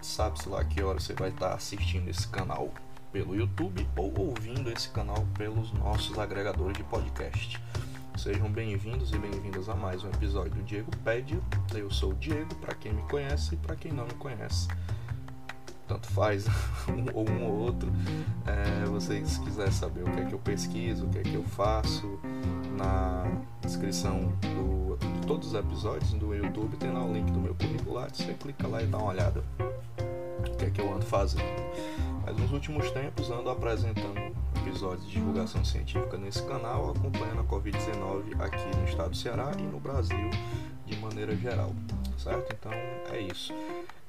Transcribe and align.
Tarde, 0.00 0.06
boa 0.06 0.06
noite. 0.06 0.06
Sabe-se 0.06 0.48
lá 0.48 0.64
que 0.64 0.82
hora 0.82 0.98
você 0.98 1.14
vai 1.14 1.28
estar 1.28 1.54
assistindo 1.54 2.08
esse 2.08 2.26
canal 2.28 2.72
pelo 3.12 3.34
YouTube 3.34 3.86
ou 3.96 4.12
ouvindo 4.18 4.70
esse 4.70 4.88
canal 4.88 5.26
pelos 5.36 5.72
nossos 5.72 6.18
agregadores 6.18 6.76
de 6.76 6.84
podcast. 6.84 7.60
Sejam 8.16 8.50
bem-vindos 8.50 9.12
e 9.12 9.18
bem-vindas 9.18 9.68
a 9.68 9.74
mais 9.74 10.02
um 10.02 10.08
episódio 10.08 10.52
do 10.52 10.62
Diego 10.62 10.90
Pédia. 11.04 11.40
Eu 11.74 11.90
sou 11.90 12.12
o 12.12 12.14
Diego, 12.14 12.54
para 12.56 12.74
quem 12.74 12.92
me 12.92 13.02
conhece 13.02 13.54
e 13.54 13.58
para 13.58 13.76
quem 13.76 13.92
não 13.92 14.04
me 14.04 14.14
conhece. 14.14 14.68
Tanto 15.86 16.06
faz 16.08 16.46
um 16.88 17.06
ou 17.14 17.28
um 17.28 17.44
ou 17.44 17.58
outro. 17.60 17.90
É, 18.46 18.84
vocês 18.86 19.38
quiserem 19.38 19.72
saber 19.72 20.02
o 20.02 20.12
que 20.12 20.20
é 20.20 20.24
que 20.24 20.32
eu 20.32 20.38
pesquiso, 20.38 21.06
o 21.06 21.08
que 21.08 21.18
é 21.18 21.22
que 21.22 21.34
eu 21.34 21.44
faço, 21.44 22.20
na 22.76 23.24
descrição 23.60 24.32
do, 24.40 24.96
de 24.96 25.26
todos 25.26 25.48
os 25.48 25.54
episódios 25.54 26.12
do 26.12 26.34
YouTube 26.34 26.76
tem 26.76 26.92
lá 26.92 27.04
o 27.04 27.12
link 27.12 27.30
do 27.30 27.40
meu 27.40 27.54
currículo 27.54 27.94
lá, 27.94 28.08
você 28.12 28.34
clica 28.34 28.66
lá 28.66 28.82
e 28.82 28.86
dá 28.86 28.98
uma 28.98 29.08
olhada 29.08 29.44
que 30.60 30.66
é 30.66 30.70
que 30.70 30.80
eu 30.80 30.94
ando 30.94 31.06
fazendo. 31.06 31.42
Mas 32.24 32.36
nos 32.36 32.52
últimos 32.52 32.90
tempos 32.90 33.30
ando 33.30 33.48
apresentando 33.48 34.20
episódios 34.60 35.06
de 35.06 35.12
divulgação 35.12 35.64
científica 35.64 36.18
nesse 36.18 36.42
canal, 36.42 36.90
acompanhando 36.90 37.40
a 37.40 37.44
Covid-19 37.44 38.38
aqui 38.40 38.76
no 38.76 38.84
estado 38.84 39.10
do 39.10 39.16
Ceará 39.16 39.52
e 39.58 39.62
no 39.62 39.80
Brasil 39.80 40.30
de 40.84 40.96
maneira 40.98 41.34
geral, 41.34 41.72
certo? 42.18 42.54
Então 42.54 42.72
é 42.72 43.20
isso. 43.20 43.54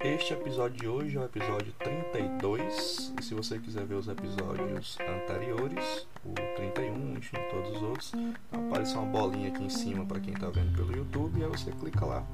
Este 0.02 0.34
episódio 0.34 0.78
de 0.78 0.88
hoje 0.88 1.16
é 1.16 1.22
o 1.22 1.24
episódio 1.24 1.72
32. 1.80 3.14
E 3.20 3.24
se 3.24 3.34
você 3.34 3.58
quiser 3.58 3.86
ver 3.86 3.96
os 3.96 4.08
episódios 4.08 4.98
anteriores, 5.00 6.08
o 6.26 6.34
31, 6.34 7.18
enfim, 7.18 7.38
todos 7.50 7.78
os 7.78 7.82
outros, 7.82 8.12
aparece 8.52 8.96
uma 8.96 9.06
bolinha 9.06 9.50
aqui 9.50 9.64
em 9.64 9.70
cima 9.70 10.04
para 10.06 10.20
quem 10.20 10.34
está 10.34 10.50
vendo 10.50 10.76
pelo 10.76 10.96
YouTube. 10.98 11.40
E 11.40 11.44
aí 11.46 11.50
você 11.50 11.72
clica 11.72 12.06
lá 12.06 12.26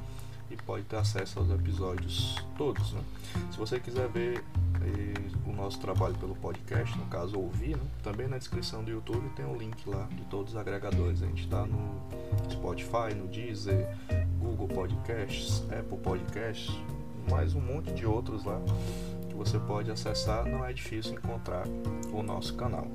e 0.49 0.55
pode 0.55 0.83
ter 0.83 0.97
acesso 0.97 1.39
aos 1.39 1.49
episódios 1.49 2.35
todos. 2.57 2.93
Né? 2.93 3.01
Se 3.51 3.57
você 3.57 3.79
quiser 3.79 4.07
ver 4.09 4.43
eh, 4.81 5.49
o 5.49 5.53
nosso 5.53 5.79
trabalho 5.79 6.15
pelo 6.15 6.35
podcast, 6.35 6.97
no 6.97 7.05
caso 7.05 7.37
ouvir, 7.37 7.75
né? 7.75 7.83
também 8.03 8.27
na 8.27 8.37
descrição 8.37 8.83
do 8.83 8.91
YouTube 8.91 9.29
tem 9.35 9.45
o 9.45 9.49
um 9.49 9.57
link 9.57 9.87
lá 9.87 10.07
de 10.11 10.23
todos 10.25 10.53
os 10.53 10.59
agregadores. 10.59 11.21
A 11.21 11.25
gente 11.25 11.43
está 11.43 11.65
no 11.65 12.01
Spotify, 12.49 13.13
no 13.15 13.27
Deezer, 13.27 13.87
Google 14.39 14.67
Podcasts, 14.67 15.63
Apple 15.71 15.97
Podcasts 15.97 16.75
mais 17.29 17.53
um 17.53 17.59
monte 17.59 17.91
de 17.91 18.05
outros 18.05 18.43
lá 18.45 18.59
que 19.29 19.35
você 19.35 19.59
pode 19.59 19.91
acessar. 19.91 20.45
Não 20.45 20.65
é 20.65 20.73
difícil 20.73 21.13
encontrar 21.13 21.65
o 22.11 22.23
nosso 22.23 22.55
canal. 22.55 22.87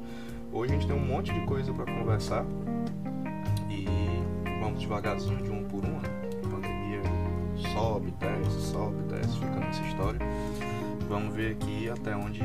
Hoje 0.52 0.72
a 0.72 0.76
gente 0.76 0.86
tem 0.86 0.96
um 0.96 1.04
monte 1.04 1.32
de 1.32 1.40
coisa 1.46 1.72
para 1.72 1.84
conversar 1.84 2.44
e 3.70 3.86
vamos 4.60 4.80
devagarzinho 4.80 5.42
de 5.42 5.50
um 5.50 5.64
por 5.64 5.84
um. 5.84 5.98
Né? 6.00 6.21
Sobe, 7.72 8.12
desce, 8.18 8.72
sobe, 8.72 9.02
desce, 9.08 9.38
fica 9.38 9.60
nessa 9.60 9.82
história. 9.82 10.20
Vamos 11.08 11.34
ver 11.34 11.52
aqui 11.52 11.88
até 11.88 12.16
onde 12.16 12.40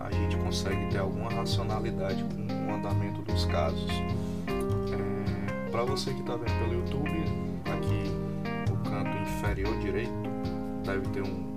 a 0.00 0.10
gente 0.10 0.36
consegue 0.36 0.90
ter 0.90 0.98
alguma 0.98 1.30
racionalidade 1.30 2.24
com 2.24 2.70
o 2.70 2.74
andamento 2.74 3.22
dos 3.22 3.44
casos. 3.46 3.90
É, 4.48 5.70
para 5.70 5.84
você 5.84 6.12
que 6.12 6.20
está 6.20 6.36
vendo 6.36 6.58
pelo 6.60 6.74
YouTube, 6.74 7.10
aqui 7.64 8.70
no 8.70 8.76
canto 8.90 9.16
inferior 9.18 9.78
direito 9.78 10.12
deve 10.84 11.08
ter 11.08 11.22
um 11.22 11.54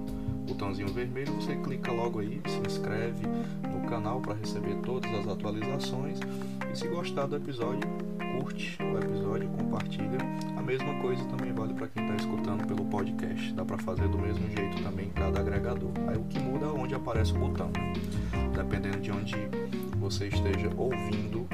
botãozinho 0.47 0.87
vermelho, 0.87 1.33
você 1.33 1.55
clica 1.57 1.91
logo 1.91 2.19
aí, 2.19 2.41
se 2.47 2.57
inscreve 2.59 3.27
no 3.27 3.87
canal 3.87 4.21
para 4.21 4.33
receber 4.33 4.75
todas 4.77 5.13
as 5.13 5.27
atualizações 5.27 6.19
e 6.71 6.77
se 6.77 6.87
gostar 6.87 7.27
do 7.27 7.35
episódio, 7.35 7.87
curte 8.41 8.77
o 8.81 8.97
episódio, 8.97 9.49
compartilha. 9.49 10.17
A 10.55 10.61
mesma 10.61 10.93
coisa 11.01 11.23
também 11.25 11.53
vale 11.53 11.73
para 11.73 11.87
quem 11.87 12.03
está 12.03 12.15
escutando 12.15 12.67
pelo 12.67 12.85
podcast, 12.85 13.53
dá 13.53 13.65
para 13.65 13.77
fazer 13.79 14.07
do 14.07 14.17
mesmo 14.17 14.49
jeito 14.55 14.81
também 14.83 15.07
em 15.07 15.11
cada 15.11 15.39
agregador. 15.39 15.91
Aí 16.07 16.17
o 16.17 16.23
que 16.25 16.39
muda 16.39 16.67
é 16.67 16.69
onde 16.69 16.93
aparece 16.93 17.33
o 17.33 17.39
botão, 17.39 17.71
dependendo 18.53 18.99
de 18.99 19.11
onde 19.11 19.35
você 19.97 20.27
esteja 20.27 20.69
ouvindo 20.77 21.47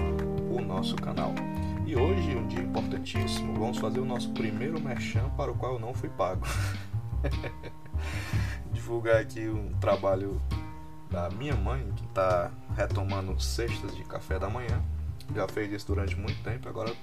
o 0.49 0.61
nosso 0.61 0.95
canal. 0.95 1.33
E 1.85 1.95
hoje, 1.95 2.35
um 2.35 2.47
dia 2.47 2.61
importantíssimo, 2.61 3.53
vamos 3.59 3.77
fazer 3.77 3.99
o 3.99 4.05
nosso 4.05 4.31
primeiro 4.31 4.79
merchan 4.79 5.29
para 5.37 5.51
o 5.51 5.55
qual 5.55 5.73
eu 5.73 5.79
não 5.79 5.93
fui 5.93 6.09
pago. 6.09 6.45
Divulgar 8.71 9.17
aqui 9.17 9.47
um 9.47 9.73
trabalho 9.79 10.41
da 11.09 11.29
minha 11.29 11.55
mãe, 11.55 11.85
que 11.95 12.05
está 12.05 12.51
retomando 12.75 13.39
cestas 13.39 13.95
de 13.95 14.03
café 14.03 14.39
da 14.39 14.49
manhã. 14.49 14.81
Já 15.35 15.47
fez 15.47 15.71
isso 15.71 15.87
durante 15.87 16.15
muito 16.15 16.41
tempo, 16.43 16.67
agora 16.67 16.93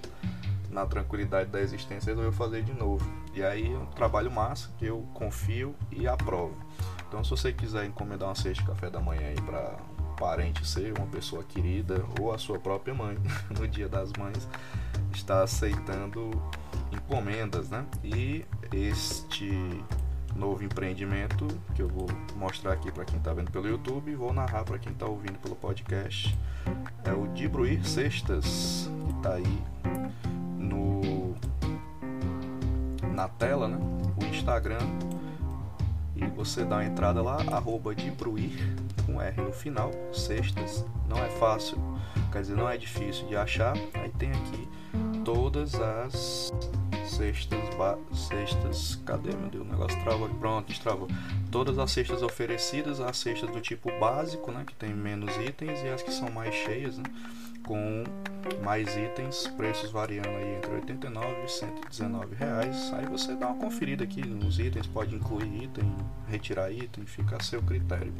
na 0.70 0.86
tranquilidade 0.86 1.50
da 1.50 1.60
existência 1.60 2.10
resolveu 2.10 2.32
fazer 2.32 2.62
de 2.62 2.72
novo. 2.72 3.04
E 3.34 3.42
aí 3.42 3.72
é 3.72 3.76
um 3.76 3.86
trabalho 3.86 4.30
massa 4.30 4.70
que 4.78 4.86
eu 4.86 5.06
confio 5.14 5.74
e 5.90 6.06
aprovo. 6.06 6.54
Então 7.08 7.22
se 7.24 7.30
você 7.30 7.52
quiser 7.52 7.84
encomendar 7.86 8.28
uma 8.28 8.34
cesta 8.34 8.62
de 8.62 8.64
café 8.64 8.88
da 8.88 9.00
manhã 9.00 9.28
aí 9.28 9.40
para 9.40 9.76
um 9.98 10.14
parente 10.14 10.66
ser 10.66 10.96
uma 10.96 11.06
pessoa 11.06 11.42
querida 11.42 12.04
ou 12.20 12.32
a 12.32 12.38
sua 12.38 12.58
própria 12.58 12.94
mãe 12.94 13.16
no 13.50 13.66
dia 13.66 13.88
das 13.88 14.12
mães, 14.12 14.48
está 15.12 15.42
aceitando 15.42 16.30
encomendas, 16.92 17.68
né? 17.68 17.84
E 18.04 18.44
este 18.72 19.50
novo 20.34 20.64
empreendimento 20.64 21.46
que 21.74 21.82
eu 21.82 21.88
vou 21.88 22.06
mostrar 22.36 22.72
aqui 22.72 22.90
para 22.90 23.04
quem 23.04 23.18
está 23.18 23.32
vendo 23.32 23.50
pelo 23.50 23.68
YouTube 23.68 24.10
e 24.10 24.14
vou 24.14 24.32
narrar 24.32 24.64
para 24.64 24.78
quem 24.78 24.92
está 24.92 25.06
ouvindo 25.06 25.38
pelo 25.38 25.56
podcast. 25.56 26.36
É 27.04 27.12
o 27.12 27.26
Dibruir 27.28 27.84
Cestas, 27.86 28.90
que 29.06 29.16
está 29.16 29.34
aí 29.34 29.62
no 30.58 31.34
na 33.12 33.28
tela, 33.28 33.68
né? 33.68 33.78
O 34.20 34.24
Instagram. 34.24 34.80
E 36.16 36.24
você 36.26 36.64
dá 36.64 36.78
a 36.78 36.84
entrada 36.84 37.22
lá, 37.22 37.38
arroba 37.50 37.94
Dibruir, 37.94 38.76
com 39.06 39.20
R 39.20 39.40
no 39.40 39.52
final, 39.52 39.90
cestas. 40.12 40.84
Não 41.08 41.16
é 41.16 41.28
fácil, 41.30 41.78
quer 42.30 42.42
dizer, 42.42 42.56
não 42.56 42.68
é 42.68 42.76
difícil 42.76 43.26
de 43.26 43.36
achar. 43.36 43.74
Aí 43.94 44.10
tem 44.18 44.30
aqui 44.30 44.68
todas 45.24 45.74
as 45.74 46.52
cestas, 47.20 47.58
cestas, 48.14 48.98
cadê 49.04 49.36
meu 49.36 49.50
Deus, 49.50 49.66
o 49.66 49.70
negócio 49.70 50.00
travou, 50.02 50.28
pronto, 50.28 50.68
destravou. 50.68 51.06
Todas 51.50 51.78
as 51.78 51.90
cestas 51.90 52.22
oferecidas, 52.22 52.98
as 52.98 53.18
cestas 53.18 53.50
do 53.50 53.60
tipo 53.60 53.90
básico, 54.00 54.50
né, 54.50 54.64
que 54.66 54.74
tem 54.74 54.94
menos 54.94 55.36
itens, 55.36 55.82
e 55.82 55.88
as 55.88 56.02
que 56.02 56.10
são 56.10 56.30
mais 56.30 56.54
cheias, 56.54 56.96
né, 56.96 57.04
com 57.62 58.04
mais 58.64 58.96
itens, 58.96 59.46
preços 59.48 59.90
variando 59.90 60.30
aí 60.30 60.56
entre 60.56 60.72
89 60.72 61.44
e 61.44 61.48
119 61.48 62.34
reais. 62.34 62.90
Aí 62.94 63.06
você 63.06 63.34
dá 63.34 63.48
uma 63.48 63.56
conferida 63.56 64.02
aqui 64.02 64.26
nos 64.26 64.58
itens, 64.58 64.86
pode 64.86 65.14
incluir 65.14 65.64
item, 65.64 65.94
retirar 66.26 66.72
item, 66.72 67.04
fica 67.04 67.36
a 67.36 67.40
seu 67.40 67.62
critério. 67.62 68.14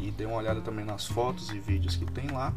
E 0.00 0.10
dê 0.10 0.26
uma 0.26 0.36
olhada 0.36 0.60
também 0.60 0.84
nas 0.84 1.06
fotos 1.06 1.50
e 1.50 1.58
vídeos 1.58 1.96
que 1.96 2.04
tem 2.06 2.30
lá 2.30 2.52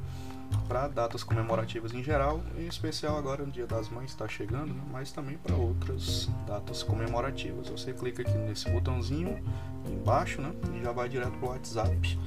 para 0.67 0.87
datas 0.87 1.23
comemorativas 1.23 1.93
em 1.93 2.03
geral, 2.03 2.41
em 2.57 2.67
especial 2.67 3.17
agora 3.17 3.45
no 3.45 3.51
Dia 3.51 3.67
das 3.67 3.89
Mães 3.89 4.11
está 4.11 4.27
chegando, 4.27 4.73
né? 4.73 4.81
mas 4.91 5.11
também 5.11 5.37
para 5.37 5.55
outras 5.55 6.29
datas 6.47 6.83
comemorativas. 6.83 7.69
Você 7.69 7.93
clica 7.93 8.21
aqui 8.21 8.37
nesse 8.37 8.69
botãozinho 8.69 9.43
embaixo 9.87 10.41
né? 10.41 10.51
e 10.73 10.83
já 10.83 10.91
vai 10.91 11.07
direto 11.07 11.37
para 11.37 11.47
o 11.47 11.51
WhatsApp. 11.51 12.19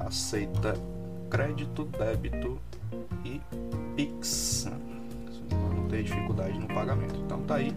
Aceita 0.00 0.74
crédito, 1.30 1.84
débito 1.84 2.58
e 3.24 3.40
Pix. 3.96 4.66
Né? 4.66 4.86
ter 5.88 6.02
dificuldade 6.02 6.58
no 6.58 6.66
pagamento. 6.68 7.14
Então 7.24 7.40
tá 7.42 7.56
aí, 7.56 7.74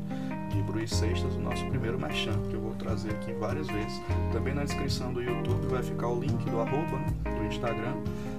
de 0.50 0.62
Bruis 0.64 0.90
Sextas, 0.90 1.36
o 1.36 1.40
nosso 1.40 1.66
primeiro 1.68 2.00
merchan, 2.00 2.34
que 2.50 2.56
eu 2.56 2.62
vou 2.62 2.74
trazer 2.76 3.12
aqui 3.12 3.32
várias 3.34 3.68
vezes. 3.68 4.02
Também 4.32 4.54
na 4.54 4.64
descrição 4.64 5.14
do 5.14 5.22
YouTube 5.22 5.68
vai 5.68 5.84
ficar 5.84 6.08
o 6.08 6.20
link 6.20 6.50
do 6.50 6.60
arroba, 6.60 6.98
né, 6.98 7.14
do 7.24 7.46
Instagram, 7.46 7.96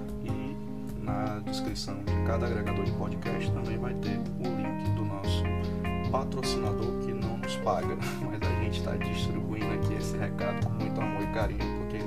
na 1.01 1.39
descrição 1.39 1.95
de 2.03 2.13
cada 2.27 2.45
agregador 2.45 2.85
de 2.85 2.91
podcast 2.93 3.51
também 3.51 3.77
vai 3.77 3.93
ter 3.95 4.17
o 4.39 4.43
link 4.43 4.95
do 4.95 5.05
nosso 5.05 5.43
patrocinador 6.11 6.99
que 6.99 7.13
não 7.13 7.37
nos 7.37 7.55
paga, 7.57 7.95
mas 8.21 8.41
a 8.41 8.63
gente 8.63 8.79
está 8.79 8.95
distribuindo 8.95 9.73
aqui 9.73 9.93
esse 9.93 10.17
recado 10.17 10.65
com 10.65 10.73
muito 10.73 10.99
amor 10.99 11.23
e 11.23 11.27
carinho, 11.33 11.59
porque 11.79 11.99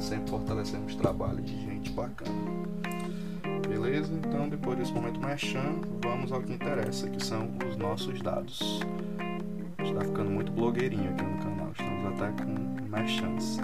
sempre 0.00 0.30
fortalecemos 0.30 0.94
trabalho 0.94 1.42
de 1.42 1.54
gente 1.60 1.90
bacana. 1.90 2.32
Beleza? 3.68 4.12
Então, 4.12 4.48
depois 4.48 4.78
desse 4.78 4.92
momento 4.92 5.20
merchan, 5.20 5.80
vamos 6.02 6.32
ao 6.32 6.40
que 6.40 6.52
interessa, 6.52 7.08
que 7.08 7.22
são 7.22 7.48
os 7.68 7.76
nossos 7.76 8.20
dados. 8.22 8.80
Está 9.78 10.00
ficando 10.00 10.30
muito 10.30 10.50
blogueirinho 10.52 11.10
aqui 11.10 11.22
no 11.22 11.38
canal, 11.38 11.70
estamos 11.72 12.06
até 12.06 12.42
com 12.42 12.88
merchants. 12.88 13.58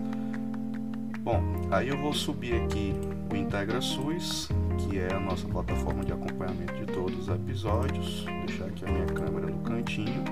Bom, 1.20 1.42
aí 1.70 1.88
eu 1.88 1.96
vou 1.96 2.12
subir 2.12 2.54
aqui 2.62 2.94
o 3.32 3.36
Integra 3.36 3.81
SUS, 3.81 4.48
que 4.76 4.98
é 4.98 5.12
a 5.12 5.20
nossa 5.20 5.46
plataforma 5.46 6.04
de 6.04 6.12
acompanhamento 6.12 6.74
de 6.74 6.86
todos 6.86 7.18
os 7.18 7.28
episódios. 7.28 8.24
Vou 8.24 8.46
deixar 8.46 8.66
aqui 8.66 8.84
a 8.84 8.88
minha 8.88 9.06
câmera 9.06 9.46
no 9.46 9.58
cantinho, 9.62 10.24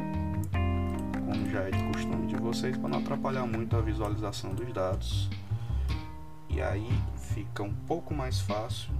como 1.26 1.50
já 1.50 1.60
é 1.62 1.70
de 1.70 1.82
costume 1.92 2.26
de 2.26 2.36
vocês, 2.36 2.76
para 2.76 2.88
não 2.88 2.98
atrapalhar 2.98 3.46
muito 3.46 3.76
a 3.76 3.80
visualização 3.80 4.54
dos 4.54 4.72
dados. 4.72 5.30
E 6.48 6.60
aí 6.60 6.88
fica 7.16 7.62
um 7.62 7.72
pouco 7.72 8.14
mais 8.14 8.40
fácil 8.40 8.92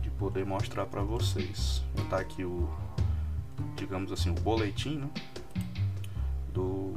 de 0.00 0.10
poder 0.10 0.46
mostrar 0.46 0.86
para 0.86 1.02
vocês. 1.02 1.82
Vou 1.94 2.04
botar 2.04 2.18
aqui 2.18 2.44
o, 2.44 2.68
digamos 3.76 4.12
assim, 4.12 4.30
o 4.30 4.34
boletim 4.34 4.98
né, 4.98 5.10
do 6.52 6.94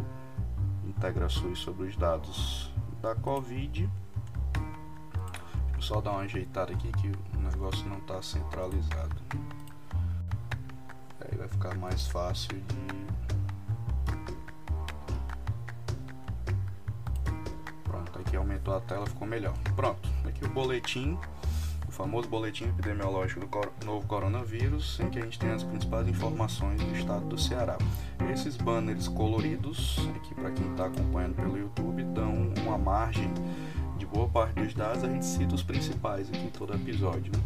IntegraSUS 0.85 1.59
sobre 1.59 1.87
os 1.87 1.95
dados 1.95 2.71
da 3.01 3.15
Covid. 3.15 3.89
Só 5.87 6.01
dar 6.01 6.11
uma 6.11 6.23
ajeitada 6.23 6.73
aqui 6.73 6.91
que 6.91 7.07
o 7.07 7.41
negócio 7.41 7.87
não 7.87 7.99
está 7.99 8.21
centralizado. 8.21 9.15
Aí 11.21 11.37
vai 11.37 11.47
ficar 11.47 11.77
mais 11.77 12.07
fácil 12.07 12.59
de 12.59 13.07
Pronto, 17.85 18.19
aqui 18.19 18.35
aumentou 18.35 18.75
a 18.75 18.81
tela, 18.81 19.05
ficou 19.05 19.25
melhor. 19.25 19.53
Pronto, 19.77 20.09
aqui 20.27 20.43
o 20.43 20.49
boletim, 20.49 21.17
o 21.87 21.91
famoso 21.93 22.27
boletim 22.27 22.65
epidemiológico 22.65 23.39
do 23.39 23.85
novo 23.85 24.05
coronavírus, 24.07 24.99
em 24.99 25.09
que 25.09 25.19
a 25.19 25.21
gente 25.21 25.39
tem 25.39 25.51
as 25.51 25.63
principais 25.63 26.05
informações 26.09 26.83
do 26.83 26.97
estado 26.97 27.25
do 27.29 27.39
Ceará. 27.39 27.77
Esses 28.33 28.57
banners 28.57 29.07
coloridos, 29.07 29.97
aqui 30.17 30.35
para 30.35 30.51
quem 30.51 30.69
está 30.69 30.87
acompanhando 30.87 31.35
pelo 31.35 31.57
YouTube, 31.57 32.03
dão 32.03 32.51
uma 32.61 32.77
margem 32.77 33.33
de 33.97 34.05
boa 34.05 34.29
parte 34.29 34.61
dos 34.61 34.73
dados, 34.73 35.03
a 35.03 35.09
gente 35.09 35.25
cita 35.25 35.53
os 35.55 35.63
principais 35.63 36.29
aqui 36.29 36.45
em 36.45 36.49
todo 36.49 36.73
episódio. 36.73 37.33
Né? 37.35 37.43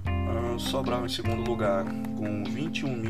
Uh, 0.06 0.60
Sobral 0.60 1.04
em 1.04 1.08
segundo 1.08 1.42
lugar, 1.42 1.84
com 2.16 2.44
21 2.44 3.04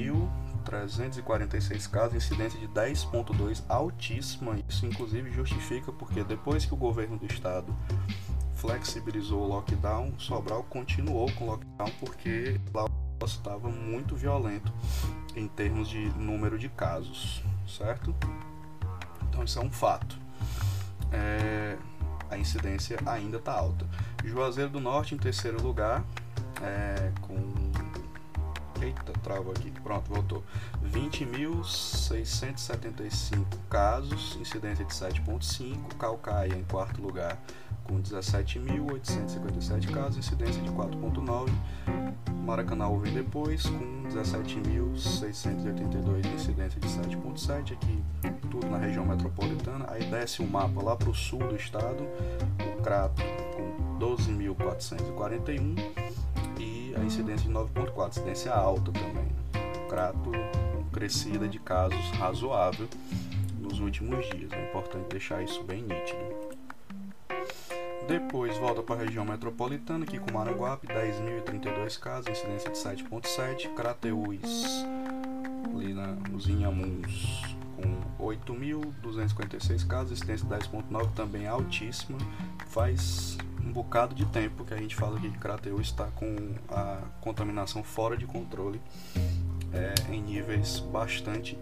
346 0.67 1.87
casos, 1.87 2.15
incidência 2.15 2.59
de 2.59 2.69
10,2 2.69 3.63
altíssima. 3.69 4.59
Isso, 4.69 4.85
inclusive, 4.85 5.31
justifica 5.31 5.93
porque 5.93 6.23
depois 6.25 6.67
que 6.67 6.75
o 6.75 6.77
governo 6.77 7.17
do 7.17 7.27
estado 7.27 7.75
flexibilizou 8.57 9.43
o 9.43 9.49
lockdown, 9.49 10.13
Sobral 10.19 10.65
continuou 10.65 11.31
com 11.33 11.45
o 11.45 11.47
lockdown 11.49 11.91
porque 12.01 12.61
lá 12.75 12.87
estava 13.25 13.71
muito 13.71 14.15
violento 14.15 14.73
em 15.35 15.47
termos 15.49 15.89
de 15.89 16.09
número 16.19 16.59
de 16.59 16.69
casos, 16.69 17.43
certo? 17.67 18.15
Então, 19.29 19.45
isso 19.45 19.59
é 19.59 19.63
um 19.63 19.71
fato. 19.71 20.19
É, 21.13 21.77
a 22.31 22.37
incidência 22.37 22.99
ainda 23.07 23.37
está 23.37 23.53
alta. 23.53 23.87
Juazeiro 24.25 24.71
do 24.71 24.81
Norte 24.81 25.15
em 25.15 25.19
terceiro 25.19 25.63
lugar, 25.63 26.05
é, 26.63 27.13
com 27.21 27.37
Eita, 28.83 29.13
trava 29.23 29.53
aqui. 29.53 29.71
Pronto, 29.71 30.13
voltou. 30.13 30.43
20.675 30.85 33.45
casos, 33.71 34.37
incidência 34.41 34.85
de 34.85 34.93
7,5. 34.93 35.95
Calcaia 35.99 36.55
em 36.55 36.65
quarto 36.65 37.01
lugar 37.01 37.41
com 37.85 38.03
17.857 38.03 39.93
casos, 39.93 40.19
incidência 40.19 40.61
de 40.63 40.71
4,9. 40.71 41.49
Maracanã 42.45 42.89
vem 42.99 43.13
depois 43.13 43.67
com 43.67 44.05
17.682, 44.09 46.35
incidência 46.35 46.81
de 46.81 46.89
7,7. 46.89 47.73
Aqui 47.73 48.03
tudo 48.51 48.69
na 48.69 48.79
região 48.79 49.05
metropolitana. 49.05 49.85
Aí 49.89 50.05
desce 50.05 50.43
o 50.43 50.47
mapa 50.47 50.81
lá 50.83 50.97
para 50.97 51.11
o 51.11 51.15
sul 51.15 51.41
do 51.41 51.57
estado, 51.57 52.07
o 52.61 52.77
Crato 52.83 53.23
com 53.57 53.99
12.441 53.99 56.06
a 57.01 57.05
incidência 57.05 57.49
de 57.49 57.55
9,4, 57.55 58.09
incidência 58.09 58.53
alta 58.53 58.91
também. 58.93 59.29
Crato 59.89 60.31
crescida 60.93 61.47
de 61.47 61.59
casos 61.59 62.11
razoável 62.13 62.89
nos 63.61 63.81
últimos 63.81 64.25
dias. 64.31 64.51
É 64.53 64.69
importante 64.69 65.09
deixar 65.11 65.43
isso 65.43 65.63
bem 65.63 65.83
nítido. 65.83 66.57
Depois 68.09 68.57
volta 68.57 68.83
para 68.83 69.03
a 69.03 69.05
região 69.05 69.25
metropolitana, 69.25 70.05
aqui 70.05 70.19
com 70.19 70.33
Maranguape, 70.33 70.87
10.032 70.87 71.99
casos, 71.99 72.31
incidência 72.31 72.71
de 72.71 72.79
7,7. 72.79 73.75
Crateús, 73.75 74.87
ali 75.75 75.93
na, 75.93 76.07
nos 76.31 76.49
Inhamuns, 76.49 77.46
com 77.77 78.25
8.256 78.27 79.87
casos, 79.87 80.13
incidência 80.13 80.47
de 80.47 80.55
10,9, 80.55 81.13
também 81.15 81.47
altíssima. 81.47 82.19
Faz 82.69 83.39
um 83.63 83.73
bocado 83.73 84.15
de 84.15 84.25
tempo 84.27 84.65
que 84.65 84.75
a 84.75 84.77
gente 84.77 84.95
fala 84.95 85.21
que 85.21 85.31
Crateus 85.33 85.89
está 85.89 86.07
com 86.07 86.55
a 86.69 87.01
contaminação 87.21 87.83
fora 87.83 88.17
de 88.17 88.27
controle 88.27 88.81
é, 89.73 89.95
em 90.13 90.23
níveis 90.23 90.81
bastante 90.81 91.59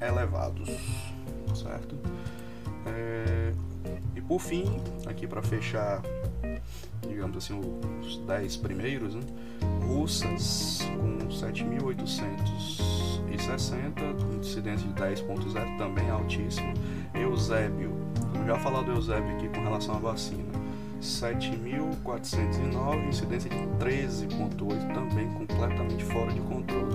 elevados, 0.00 0.68
certo? 1.54 1.98
É, 2.86 3.52
e 4.14 4.20
Por 4.20 4.40
fim, 4.40 4.80
aqui 5.06 5.26
para 5.26 5.42
fechar, 5.42 6.02
digamos 7.08 7.36
assim, 7.36 7.60
os 8.00 8.18
10 8.18 8.56
primeiros, 8.58 9.14
né? 9.14 9.22
russas 9.86 10.80
com 10.96 11.30
7.860, 13.36 14.38
incidência 14.40 14.88
de 14.88 14.94
10.0 14.94 15.78
também 15.78 16.10
altíssimo. 16.10 16.74
Eusébio, 17.14 17.92
vamos 18.32 18.46
já 18.46 18.58
falar 18.58 18.82
do 18.82 18.92
Eusébio 18.92 19.36
aqui 19.36 19.48
com 19.48 19.62
relação 19.62 19.96
à 19.96 19.98
vacina. 19.98 20.60
7.409, 21.00 23.08
incidência 23.08 23.48
de 23.48 23.56
13.8, 23.56 24.94
também 24.94 25.32
completamente 25.32 26.04
fora 26.04 26.30
de 26.32 26.40
controle. 26.40 26.94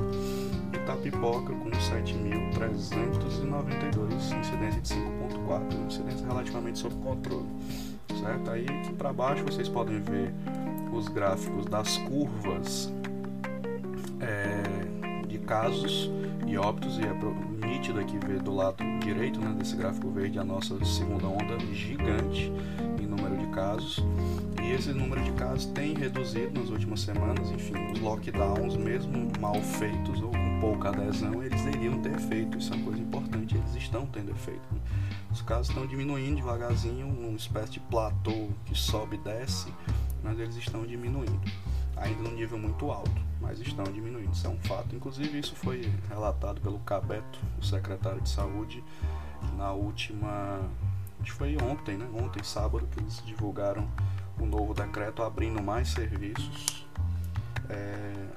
Itapipoca 0.74 1.54
com 1.54 1.72
7.392, 1.72 4.40
incidência 4.40 4.82
de 4.82 4.94
5.4, 4.94 5.88
incidência 5.88 6.28
relativamente 6.28 6.78
sob 6.78 6.94
controle. 6.96 7.48
Certo? 8.22 8.52
Aí 8.52 8.68
para 8.98 9.12
baixo 9.12 9.44
vocês 9.44 9.68
podem 9.68 10.00
ver 10.00 10.32
os 10.94 11.08
gráficos 11.08 11.66
das 11.66 11.98
curvas 11.98 12.94
é, 14.22 14.62
de 15.28 15.40
casos 15.40 16.12
e 16.48 16.58
óbitos 16.58 16.98
e 16.98 17.02
é 17.02 17.66
nítido 17.66 18.00
aqui 18.00 18.18
ver 18.18 18.42
do 18.42 18.54
lado 18.54 18.78
direito 19.00 19.40
né, 19.40 19.54
desse 19.58 19.76
gráfico 19.76 20.10
verde 20.10 20.40
a 20.40 20.44
nossa 20.44 20.84
segunda 20.86 21.28
onda 21.28 21.60
gigante 21.74 22.52
em 23.02 23.06
número 23.06 23.38
de 23.38 23.48
casos 23.48 24.04
e 24.62 24.72
esse 24.72 24.92
número 24.94 25.24
de 25.24 25.32
casos 25.34 25.66
tem 25.68 25.94
reduzido 25.96 26.60
nas 26.60 26.70
últimas 26.70 27.02
semanas 27.02 27.50
enfim 27.52 27.74
os 27.92 28.00
lockdowns 28.00 28.76
mesmo 28.78 29.32
mal 29.40 29.56
feitos 29.62 30.22
ou 30.22 30.32
com 30.32 30.60
pouca 30.60 30.90
adesão 30.90 31.44
eles 31.44 31.62
iriam 31.66 32.02
ter 32.02 32.14
efeito 32.14 32.58
isso 32.58 32.74
é 32.74 32.76
uma 32.76 32.86
coisa 32.86 33.02
importante 33.02 33.56
eles 33.56 33.76
estão 33.76 34.06
tendo 34.06 34.32
efeito 34.32 34.64
né? 34.72 34.80
os 35.32 35.42
casos 35.42 35.70
estão 35.70 35.86
diminuindo 35.86 36.38
devagarzinho 36.38 37.08
uma 37.08 37.36
espécie 37.36 37.74
de 37.74 37.80
platô 37.82 38.50
que 38.66 38.76
sobe 38.78 39.16
e 39.16 39.20
desce 39.20 39.72
mas 40.26 40.40
eles 40.40 40.56
estão 40.56 40.84
diminuindo. 40.84 41.40
Ainda 41.98 42.24
num 42.24 42.36
nível 42.36 42.58
muito 42.58 42.92
alto, 42.92 43.22
mas 43.40 43.60
estão 43.60 43.86
diminuindo. 43.86 44.32
Isso 44.32 44.48
é 44.48 44.50
um 44.50 44.60
fato. 44.60 44.96
Inclusive, 44.96 45.40
isso 45.40 45.56
foi 45.56 45.92
relatado 46.10 46.60
pelo 46.62 46.80
Cabeto, 46.80 47.40
o 47.60 47.64
secretário 47.64 48.22
de 48.22 48.30
Saúde, 48.30 48.84
na 49.58 49.72
última. 49.72 50.62
Acho 51.22 51.32
que 51.32 51.38
foi 51.38 51.58
ontem, 51.62 51.98
né? 51.98 52.08
Ontem, 52.14 52.44
sábado, 52.44 52.88
que 52.92 53.00
eles 53.00 53.24
divulgaram 53.26 53.88
o 54.40 54.46
novo 54.46 54.74
decreto 54.74 55.24
abrindo 55.24 55.62
mais 55.62 55.90
serviços. 55.90 56.86
É, 57.70 58.28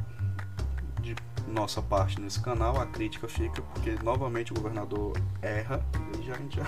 de 1.01 1.15
nossa 1.47 1.83
parte 1.83 2.21
nesse 2.21 2.41
canal, 2.41 2.81
a 2.81 2.87
crítica 2.87 3.29
fica 3.29 3.63
porque 3.63 3.93
novamente 4.03 4.53
o 4.53 4.55
governador 4.55 5.13
erra, 5.43 5.85
e 6.19 6.23
já, 6.27 6.35
a 6.35 6.39
gente 6.39 6.57
já 6.57 6.67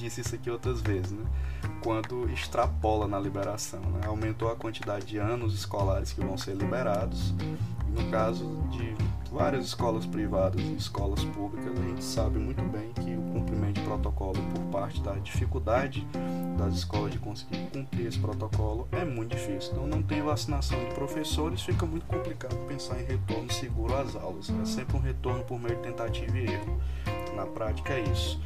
disse 0.00 0.22
isso 0.22 0.34
aqui 0.34 0.50
outras 0.50 0.80
vezes, 0.80 1.12
né? 1.12 1.24
quando 1.82 2.28
extrapola 2.30 3.06
na 3.06 3.18
liberação. 3.18 3.80
Né? 3.80 4.00
Aumentou 4.06 4.50
a 4.50 4.56
quantidade 4.56 5.06
de 5.06 5.18
anos 5.18 5.54
escolares 5.54 6.12
que 6.12 6.20
vão 6.20 6.36
ser 6.36 6.54
liberados. 6.54 7.34
No 7.88 8.10
caso 8.10 8.46
de 8.70 8.94
várias 9.30 9.66
escolas 9.66 10.06
privadas 10.06 10.60
e 10.60 10.74
escolas 10.74 11.22
públicas, 11.24 11.72
a 11.72 11.82
gente 11.82 12.04
sabe 12.04 12.38
muito 12.38 12.62
bem 12.62 12.92
que 12.92 13.14
o 13.14 13.22
cumprimento 13.32 13.69
protocolo 13.90 14.40
por 14.54 14.62
parte 14.70 15.00
da 15.00 15.14
dificuldade 15.14 16.06
das 16.56 16.76
escolas 16.76 17.10
de 17.10 17.18
conseguir 17.18 17.68
cumprir 17.72 18.06
esse 18.06 18.18
protocolo 18.18 18.86
é 18.92 19.04
muito 19.04 19.34
difícil. 19.34 19.72
Então, 19.72 19.86
não 19.86 20.02
tem 20.02 20.22
vacinação 20.22 20.78
de 20.88 20.94
professores, 20.94 21.62
fica 21.62 21.84
muito 21.84 22.06
complicado 22.06 22.54
pensar 22.68 23.00
em 23.00 23.04
retorno 23.04 23.52
seguro 23.52 23.96
às 23.96 24.14
aulas. 24.14 24.48
É 24.50 24.64
sempre 24.64 24.96
um 24.96 25.00
retorno 25.00 25.42
por 25.42 25.58
meio 25.58 25.76
de 25.76 25.82
tentativa 25.82 26.38
e 26.38 26.44
erro. 26.44 26.80
Na 27.34 27.46
prática, 27.46 27.94
é 27.94 28.00
isso. 28.00 28.40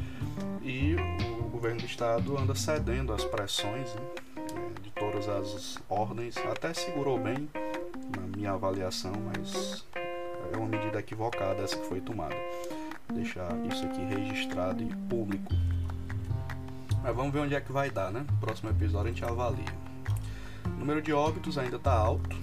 E 0.63 0.97
o 1.41 1.49
governo 1.51 1.81
do 1.81 1.87
estado 1.87 2.39
anda 2.39 2.55
cedendo 2.55 3.13
às 3.13 3.25
pressões 3.25 3.95
né, 3.95 4.03
de 4.83 4.91
todas 4.91 5.29
as 5.29 5.79
ordens, 5.89 6.37
até 6.39 6.73
segurou 6.73 7.19
bem 7.19 7.49
na 8.17 8.23
minha 8.35 8.53
avaliação, 8.53 9.13
mas 9.27 9.85
é 10.53 10.57
uma 10.57 10.69
medida 10.69 11.01
equivocada 11.01 11.63
essa 11.63 11.77
que 11.77 11.87
foi 11.87 12.01
tomada. 12.01 12.37
Deixar 13.13 13.55
isso 13.67 13.85
aqui 13.85 14.01
registrado 14.01 14.83
e 14.83 14.87
público. 15.09 15.53
Mas 17.03 17.15
vamos 17.15 17.33
ver 17.33 17.41
onde 17.41 17.55
é 17.55 17.61
que 17.61 17.71
vai 17.71 17.91
dar, 17.91 18.11
né? 18.11 18.25
No 18.31 18.37
próximo 18.39 18.71
episódio 18.71 19.11
a 19.11 19.13
gente 19.13 19.25
avalia. 19.25 19.85
O 20.67 20.79
número 20.81 21.03
de 21.03 21.13
óbitos 21.13 21.59
ainda 21.59 21.77
está 21.77 21.93
alto. 21.93 22.37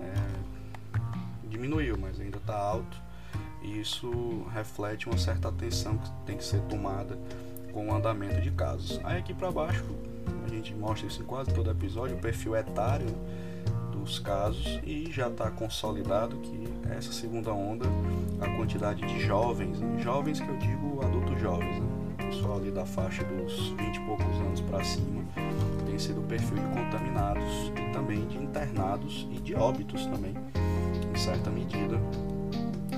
É, 0.00 1.48
diminuiu, 1.48 1.96
mas 1.96 2.20
ainda 2.20 2.38
está 2.38 2.56
alto. 2.56 3.00
E 3.62 3.80
isso 3.80 4.46
reflete 4.52 5.08
uma 5.08 5.16
certa 5.16 5.48
atenção 5.48 5.96
que 5.96 6.10
tem 6.26 6.36
que 6.36 6.44
ser 6.44 6.60
tomada 6.62 7.18
com 7.72 7.88
o 7.88 7.94
andamento 7.94 8.40
de 8.40 8.50
casos. 8.50 9.00
Aí 9.04 9.18
aqui 9.18 9.32
para 9.32 9.50
baixo 9.50 9.84
a 10.44 10.48
gente 10.48 10.74
mostra 10.74 11.06
isso 11.06 11.22
em 11.22 11.24
quase 11.24 11.52
todo 11.52 11.70
episódio, 11.70 12.16
o 12.16 12.20
perfil 12.20 12.54
etário 12.56 13.06
dos 14.04 14.18
casos 14.18 14.80
e 14.84 15.10
já 15.10 15.28
está 15.28 15.50
consolidado 15.50 16.36
que 16.36 16.68
essa 16.90 17.10
segunda 17.10 17.52
onda, 17.52 17.86
a 18.40 18.48
quantidade 18.56 19.00
de 19.00 19.20
jovens, 19.20 19.80
né? 19.80 19.98
jovens 20.02 20.40
que 20.40 20.48
eu 20.48 20.56
digo 20.58 21.00
adultos 21.02 21.40
jovens, 21.40 21.80
né? 21.80 21.88
pessoal 22.18 22.58
ali 22.58 22.70
da 22.70 22.84
faixa 22.84 23.24
dos 23.24 23.70
20 23.70 23.96
e 23.96 24.00
poucos 24.00 24.36
anos 24.40 24.60
para 24.60 24.84
cima, 24.84 25.24
tem 25.86 25.98
sido 25.98 26.20
o 26.20 26.24
perfil 26.24 26.58
de 26.58 26.66
contaminados 26.74 27.72
e 27.74 27.92
também 27.92 28.26
de 28.26 28.36
internados 28.36 29.26
e 29.32 29.40
de 29.40 29.54
óbitos 29.54 30.06
também, 30.06 30.34
em 31.12 31.18
certa 31.18 31.48
medida, 31.50 31.98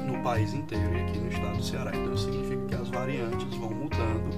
no 0.06 0.22
país 0.22 0.52
inteiro 0.54 0.92
e 0.92 1.02
aqui 1.02 1.18
no 1.18 1.28
estado 1.28 1.56
do 1.56 1.62
Ceará. 1.62 1.92
Então 1.94 2.16
significa 2.16 2.66
que 2.66 2.75
as 2.75 2.88
variantes 2.88 3.54
vão 3.56 3.70
mudando 3.70 4.30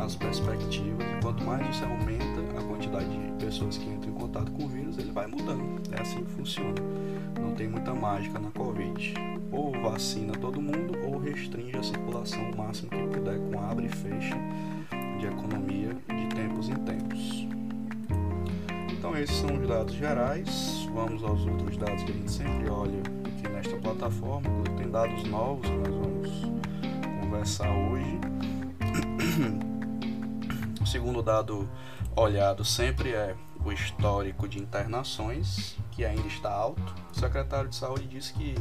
as 0.00 0.14
perspectivas. 0.14 1.06
E 1.06 1.22
quanto 1.22 1.44
mais 1.44 1.66
você 1.66 1.84
aumenta 1.84 2.58
a 2.58 2.62
quantidade 2.62 3.08
de 3.08 3.44
pessoas 3.44 3.76
que 3.76 3.95
contato 4.36 4.52
com 4.52 4.64
o 4.64 4.68
vírus, 4.68 4.98
ele 4.98 5.12
vai 5.12 5.26
mudando. 5.26 5.80
É 5.96 6.00
assim 6.00 6.22
que 6.24 6.30
funciona. 6.32 6.74
Não 7.40 7.54
tem 7.54 7.68
muita 7.68 7.94
mágica 7.94 8.38
na 8.38 8.50
Covid. 8.50 9.14
Ou 9.50 9.72
vacina 9.80 10.32
todo 10.34 10.60
mundo, 10.60 10.98
ou 11.04 11.18
restringe 11.18 11.76
a 11.76 11.82
circulação 11.82 12.50
o 12.50 12.56
máximo 12.56 12.90
que 12.90 13.06
puder 13.06 13.38
com 13.38 13.58
abre 13.60 13.86
e 13.86 13.88
fecha 13.88 14.36
de 15.18 15.26
economia 15.26 15.94
de 15.94 16.28
tempos 16.34 16.68
em 16.68 16.74
tempos. 16.74 17.46
Então 18.92 19.16
esses 19.16 19.36
são 19.36 19.56
os 19.56 19.66
dados 19.66 19.94
gerais. 19.94 20.86
Vamos 20.92 21.22
aos 21.22 21.46
outros 21.46 21.76
dados 21.76 22.02
que 22.02 22.10
a 22.10 22.14
gente 22.14 22.30
sempre 22.30 22.68
olha 22.68 23.00
aqui 23.24 23.48
nesta 23.48 23.76
plataforma. 23.76 24.48
Tem 24.76 24.90
dados 24.90 25.24
novos 25.24 25.66
que 25.68 25.76
nós 25.76 25.94
vamos 25.94 26.30
conversar 27.20 27.70
hoje. 27.70 28.20
O 30.78 30.88
segundo 30.88 31.20
dado 31.20 31.68
olhado 32.14 32.64
sempre 32.64 33.10
é 33.10 33.34
o 33.66 33.72
histórico 33.72 34.48
de 34.48 34.60
internações, 34.60 35.76
que 35.90 36.04
ainda 36.04 36.26
está 36.28 36.52
alto. 36.52 36.94
O 37.10 37.18
secretário 37.18 37.68
de 37.68 37.74
saúde 37.74 38.06
disse 38.06 38.32
que 38.32 38.54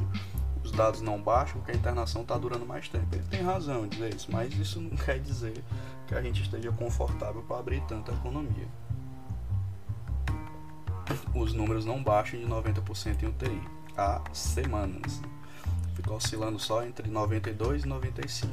os 0.63 0.71
dados 0.71 0.99
não 0.99 1.21
baixam 1.21 1.59
porque 1.59 1.73
a 1.73 1.75
internação 1.75 2.23
está 2.23 2.35
durando 2.39 2.65
mais 2.65 2.89
tempo. 2.89 3.07
Ele 3.13 3.23
tem 3.29 3.43
razão 3.43 3.85
em 3.85 3.89
dizer 3.89 4.15
isso, 4.15 4.31
mas 4.31 4.51
isso 4.53 4.81
não 4.81 4.97
quer 4.97 5.19
dizer 5.19 5.63
que 6.07 6.15
a 6.15 6.21
gente 6.23 6.41
esteja 6.41 6.71
confortável 6.71 7.43
para 7.43 7.59
abrir 7.59 7.81
tanta 7.81 8.11
economia. 8.11 8.67
Os 11.35 11.53
números 11.53 11.85
não 11.85 12.01
baixam 12.01 12.39
de 12.39 12.47
90% 12.47 13.21
em 13.21 13.27
UTI 13.27 13.61
há 13.95 14.21
semanas. 14.33 15.21
Fica 15.93 16.13
oscilando 16.13 16.57
só 16.57 16.83
entre 16.83 17.07
92 17.07 17.83
e 17.83 17.87
95. 17.87 18.51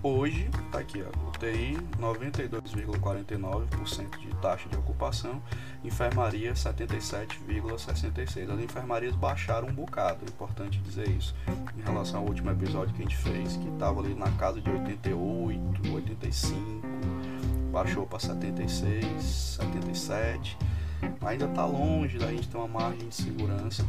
Hoje, 0.00 0.48
tá 0.70 0.78
aqui, 0.78 1.02
ó, 1.02 1.08
UTI 1.28 1.76
92,49% 2.00 4.16
de 4.20 4.28
taxa 4.36 4.68
de 4.68 4.76
ocupação, 4.76 5.42
enfermaria 5.82 6.52
77,66%. 6.52 8.52
As 8.52 8.60
enfermarias 8.60 9.16
baixaram 9.16 9.66
um 9.66 9.72
bocado, 9.72 10.20
é 10.24 10.28
importante 10.28 10.78
dizer 10.78 11.08
isso, 11.08 11.34
em 11.76 11.82
relação 11.82 12.20
ao 12.20 12.26
último 12.26 12.48
episódio 12.52 12.94
que 12.94 13.02
a 13.02 13.04
gente 13.04 13.16
fez, 13.16 13.56
que 13.56 13.66
estava 13.68 13.98
ali 13.98 14.14
na 14.14 14.30
casa 14.32 14.60
de 14.60 14.70
88, 14.70 15.92
85, 15.92 16.86
baixou 17.72 18.06
para 18.06 18.20
76, 18.20 19.20
77. 19.20 20.56
Ainda 21.22 21.46
está 21.46 21.66
longe 21.66 22.18
da 22.18 22.28
gente 22.28 22.46
ter 22.46 22.56
uma 22.56 22.68
margem 22.68 23.08
de 23.08 23.16
segurança 23.16 23.84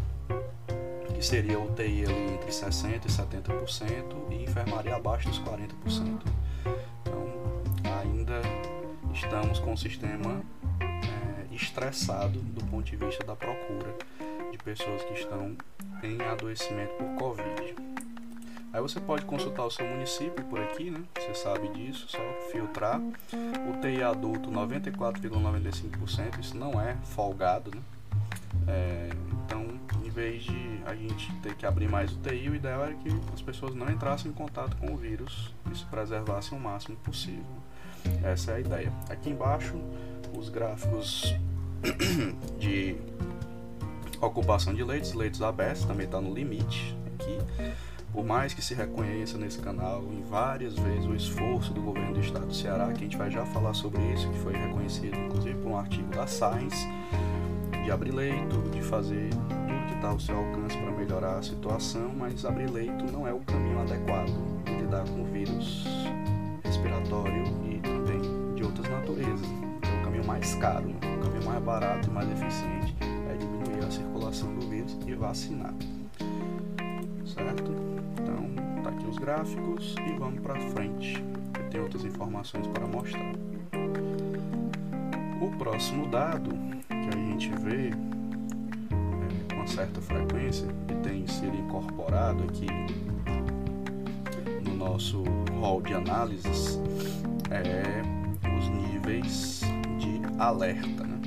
que 1.20 1.26
seria 1.26 1.60
UTI 1.60 2.06
ali 2.06 2.34
entre 2.34 2.50
60% 2.50 3.06
e 3.06 3.10
70% 3.10 4.32
e 4.32 4.44
enfermaria 4.44 4.96
abaixo 4.96 5.28
dos 5.28 5.38
40%. 5.40 5.68
Então, 7.02 7.62
ainda 8.00 8.42
estamos 9.14 9.60
com 9.60 9.74
o 9.74 9.78
sistema 9.78 10.42
é, 10.80 11.54
estressado 11.54 12.40
do 12.40 12.64
ponto 12.68 12.86
de 12.86 12.96
vista 12.96 13.22
da 13.26 13.36
procura 13.36 13.94
de 14.50 14.58
pessoas 14.60 15.04
que 15.04 15.14
estão 15.16 15.58
em 16.02 16.22
adoecimento 16.22 16.94
por 16.94 17.16
Covid. 17.16 17.76
Aí 18.72 18.82
você 18.82 19.02
pode 19.02 19.26
consultar 19.26 19.66
o 19.66 19.72
seu 19.72 19.86
município 19.86 20.46
por 20.46 20.62
aqui, 20.62 20.90
né? 20.90 21.04
Você 21.20 21.34
sabe 21.34 21.68
disso, 21.70 22.08
só 22.08 22.50
filtrar. 22.50 23.02
UTI 23.76 24.04
adulto 24.04 24.50
94,95%, 24.50 26.40
isso 26.40 26.56
não 26.56 26.80
é 26.80 26.96
folgado, 27.04 27.72
né? 27.76 27.82
É, 28.68 29.10
então, 29.44 29.59
em 30.10 30.12
vez 30.12 30.44
de 30.44 30.82
a 30.88 30.96
gente 30.96 31.32
ter 31.36 31.56
que 31.56 31.66
abrir 31.68 31.88
mais 31.88 32.12
UTI, 32.12 32.50
o 32.50 32.56
ideal 32.56 32.84
era 32.84 32.96
que 32.96 33.10
as 33.32 33.42
pessoas 33.42 33.75
não 33.75 33.89
entrassem 33.89 34.32
em 34.32 34.34
contato 34.34 34.75
com 34.78 34.92
o 34.92 34.98
vírus 34.98 35.54
e 35.72 35.78
se 35.78 35.86
preservassem 35.86 36.58
o 36.58 36.62
máximo 36.62 36.98
possível. 36.98 37.46
Essa 38.24 38.54
é 38.54 38.56
a 38.56 38.60
ideia. 38.60 38.94
Aqui 39.08 39.30
embaixo 39.30 39.80
os 40.36 40.50
gráficos 40.50 41.36
de 42.58 42.96
ocupação 44.20 44.74
de 44.74 44.84
leitos, 44.84 45.13
leitos 45.13 45.44
abertos 45.44 45.86
também 45.86 46.08
está 46.08 46.20
no 46.20 46.34
limite 46.34 46.98
aqui. 47.13 47.38
Por 48.12 48.25
mais 48.25 48.51
que 48.51 48.63
se 48.63 48.74
reconheça 48.74 49.38
nesse 49.38 49.60
canal 49.60 50.04
em 50.12 50.24
várias 50.24 50.74
vezes 50.74 51.06
o 51.06 51.13
esforço 51.13 51.72
do 51.72 51.82
governo 51.82 52.16
do 52.16 52.20
estado 52.20 52.48
do 52.48 52.56
Ceará, 52.56 52.88
que 52.88 52.94
a 52.94 53.04
gente 53.04 53.16
vai 53.16 53.30
já 53.30 53.46
falar 53.46 53.75
sobre 53.75 54.01
isso, 54.13 54.28
que 54.32 54.39
foi 54.39 54.54
reconhecido 54.54 55.16
inclusive 55.16 55.56
por 55.60 55.72
um 55.72 55.78
artigo 55.78 56.10
da 56.10 56.25
Science, 56.25 56.88
de 57.84 57.92
abrir 57.92 58.12
leito, 58.12 58.58
de 58.72 58.82
fazer 58.82 59.30
ao 60.08 60.20
seu 60.20 60.38
alcance 60.38 60.77
para 60.77 60.91
melhorar 60.91 61.38
a 61.38 61.41
situação, 61.41 62.13
mas 62.18 62.46
abrir 62.46 62.70
leito 62.70 63.12
não 63.12 63.27
é 63.27 63.34
o 63.34 63.39
caminho 63.39 63.79
adequado 63.82 64.32
de 64.65 64.75
lidar 64.75 65.03
com 65.10 65.24
vírus 65.25 65.86
respiratório 66.63 67.44
e 67.65 67.79
também 67.79 68.22
de 68.56 68.63
outras 68.63 68.89
naturezas. 68.89 69.48
É 69.84 70.01
o 70.01 70.03
caminho 70.03 70.25
mais 70.25 70.56
caro, 70.56 70.89
o 70.89 71.24
caminho 71.24 71.46
mais 71.46 71.63
barato 71.63 72.10
e 72.10 72.12
mais 72.12 72.32
eficiente 72.32 72.96
é 73.29 73.38
diminuir 73.38 73.86
a 73.86 73.91
circulação 73.91 74.53
do 74.56 74.68
vírus 74.68 74.98
e 75.06 75.13
vacinar. 75.13 75.74
Certo? 77.25 77.72
Então, 78.22 78.84
tá 78.84 78.89
aqui 78.89 79.06
os 79.06 79.18
gráficos 79.18 79.96
e 80.08 80.18
vamos 80.18 80.39
para 80.41 80.60
frente. 80.72 81.24
Tem 81.70 81.82
outras 81.82 82.03
informações 82.03 82.65
para 82.68 82.88
mostrar. 82.88 83.34
O 85.41 85.58
próximo 85.58 86.08
dado 86.08 86.51
que 86.88 86.94
a 86.94 87.18
gente 87.18 87.50
vê 87.50 87.91
certa 89.80 90.02
frequência 90.02 90.68
e 90.90 90.96
tem 90.96 91.26
sido 91.26 91.56
incorporado 91.56 92.44
aqui 92.44 92.68
no 94.62 94.76
nosso 94.76 95.24
rol 95.58 95.82
de 95.82 95.94
análises 95.94 96.78
é 97.50 98.02
os 98.58 98.68
níveis 98.68 99.62
de 99.98 100.20
alerta. 100.38 101.06
Né? 101.06 101.22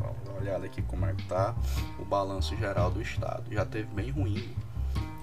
Dá 0.00 0.08
uma 0.08 0.40
olhada 0.40 0.64
aqui 0.64 0.80
como 0.80 1.04
é 1.04 1.12
que 1.12 1.26
tá 1.26 1.54
o 1.98 2.04
balanço 2.06 2.56
geral 2.56 2.90
do 2.90 3.02
estado. 3.02 3.52
Já 3.52 3.66
teve 3.66 3.94
bem 3.94 4.10
ruim 4.10 4.42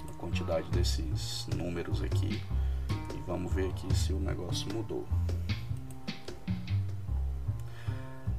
a 0.07 0.17
quantidade 0.19 0.69
desses 0.69 1.47
números 1.57 2.03
aqui. 2.03 2.39
E 3.15 3.23
vamos 3.25 3.51
ver 3.51 3.69
aqui 3.69 3.91
se 3.95 4.13
o 4.13 4.19
negócio 4.19 4.71
mudou. 4.71 5.07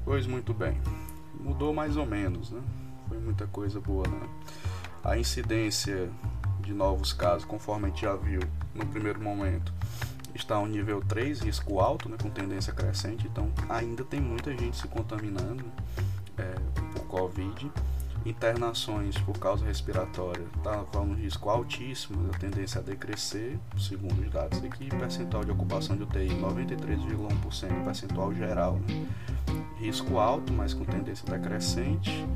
Pois 0.05 0.25
muito 0.25 0.55
bem. 0.55 0.81
Mudou 1.41 1.75
mais 1.75 1.97
ou 1.97 2.07
menos, 2.07 2.53
né? 2.53 2.63
Muita 3.19 3.47
coisa 3.47 3.81
boa, 3.81 4.07
né? 4.07 4.29
A 5.03 5.19
incidência 5.19 6.11
de 6.61 6.73
novos 6.73 7.13
casos, 7.13 7.45
conforme 7.45 7.87
a 7.87 7.89
gente 7.91 8.03
já 8.03 8.17
viu 8.17 8.41
no 8.75 8.87
primeiro 8.87 9.21
momento, 9.21 9.73
está 10.35 10.57
ao 10.57 10.67
nível 10.67 11.01
3, 11.01 11.41
risco 11.41 11.79
alto, 11.79 12.09
né, 12.09 12.17
com 12.21 12.29
tendência 12.31 12.73
crescente, 12.73 13.27
então 13.27 13.51
ainda 13.69 14.03
tem 14.05 14.21
muita 14.21 14.51
gente 14.57 14.77
se 14.77 14.89
contaminando 14.89 15.65
é, 16.37 16.55
por 16.93 17.07
Covid. 17.07 17.71
Internações 18.27 19.19
por 19.19 19.39
causa 19.39 19.67
respiratória 19.67 20.47
estava 20.57 20.85
tá, 20.85 21.01
no 21.01 21.13
risco 21.13 21.51
altíssimo, 21.51 22.31
a 22.35 22.39
tendência 22.39 22.81
a 22.81 22.83
decrescer, 22.83 23.59
segundo 23.79 24.19
os 24.23 24.31
dados 24.31 24.65
aqui, 24.65 24.89
percentual 24.89 25.45
de 25.45 25.51
ocupação 25.51 25.95
de 25.95 26.05
UTI 26.05 26.31
93,1%, 26.31 27.85
percentual 27.85 28.35
geral. 28.35 28.81
Né? 28.89 29.07
Risco 29.77 30.19
alto, 30.19 30.55
mas 30.55 30.73
com 30.73 30.87
tendência 30.87 31.29
decrescente. 31.31 32.27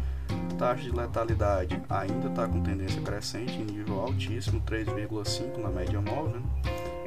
Taxa 0.59 0.83
de 0.83 0.91
letalidade 0.91 1.81
ainda 1.89 2.27
está 2.27 2.49
com 2.49 2.61
tendência 2.61 3.01
crescente, 3.01 3.53
em 3.53 3.65
nível 3.65 4.01
altíssimo, 4.01 4.61
3,5% 4.63 5.57
na 5.59 5.69
média 5.69 6.01
móvel. 6.01 6.41
Né? 6.41 6.43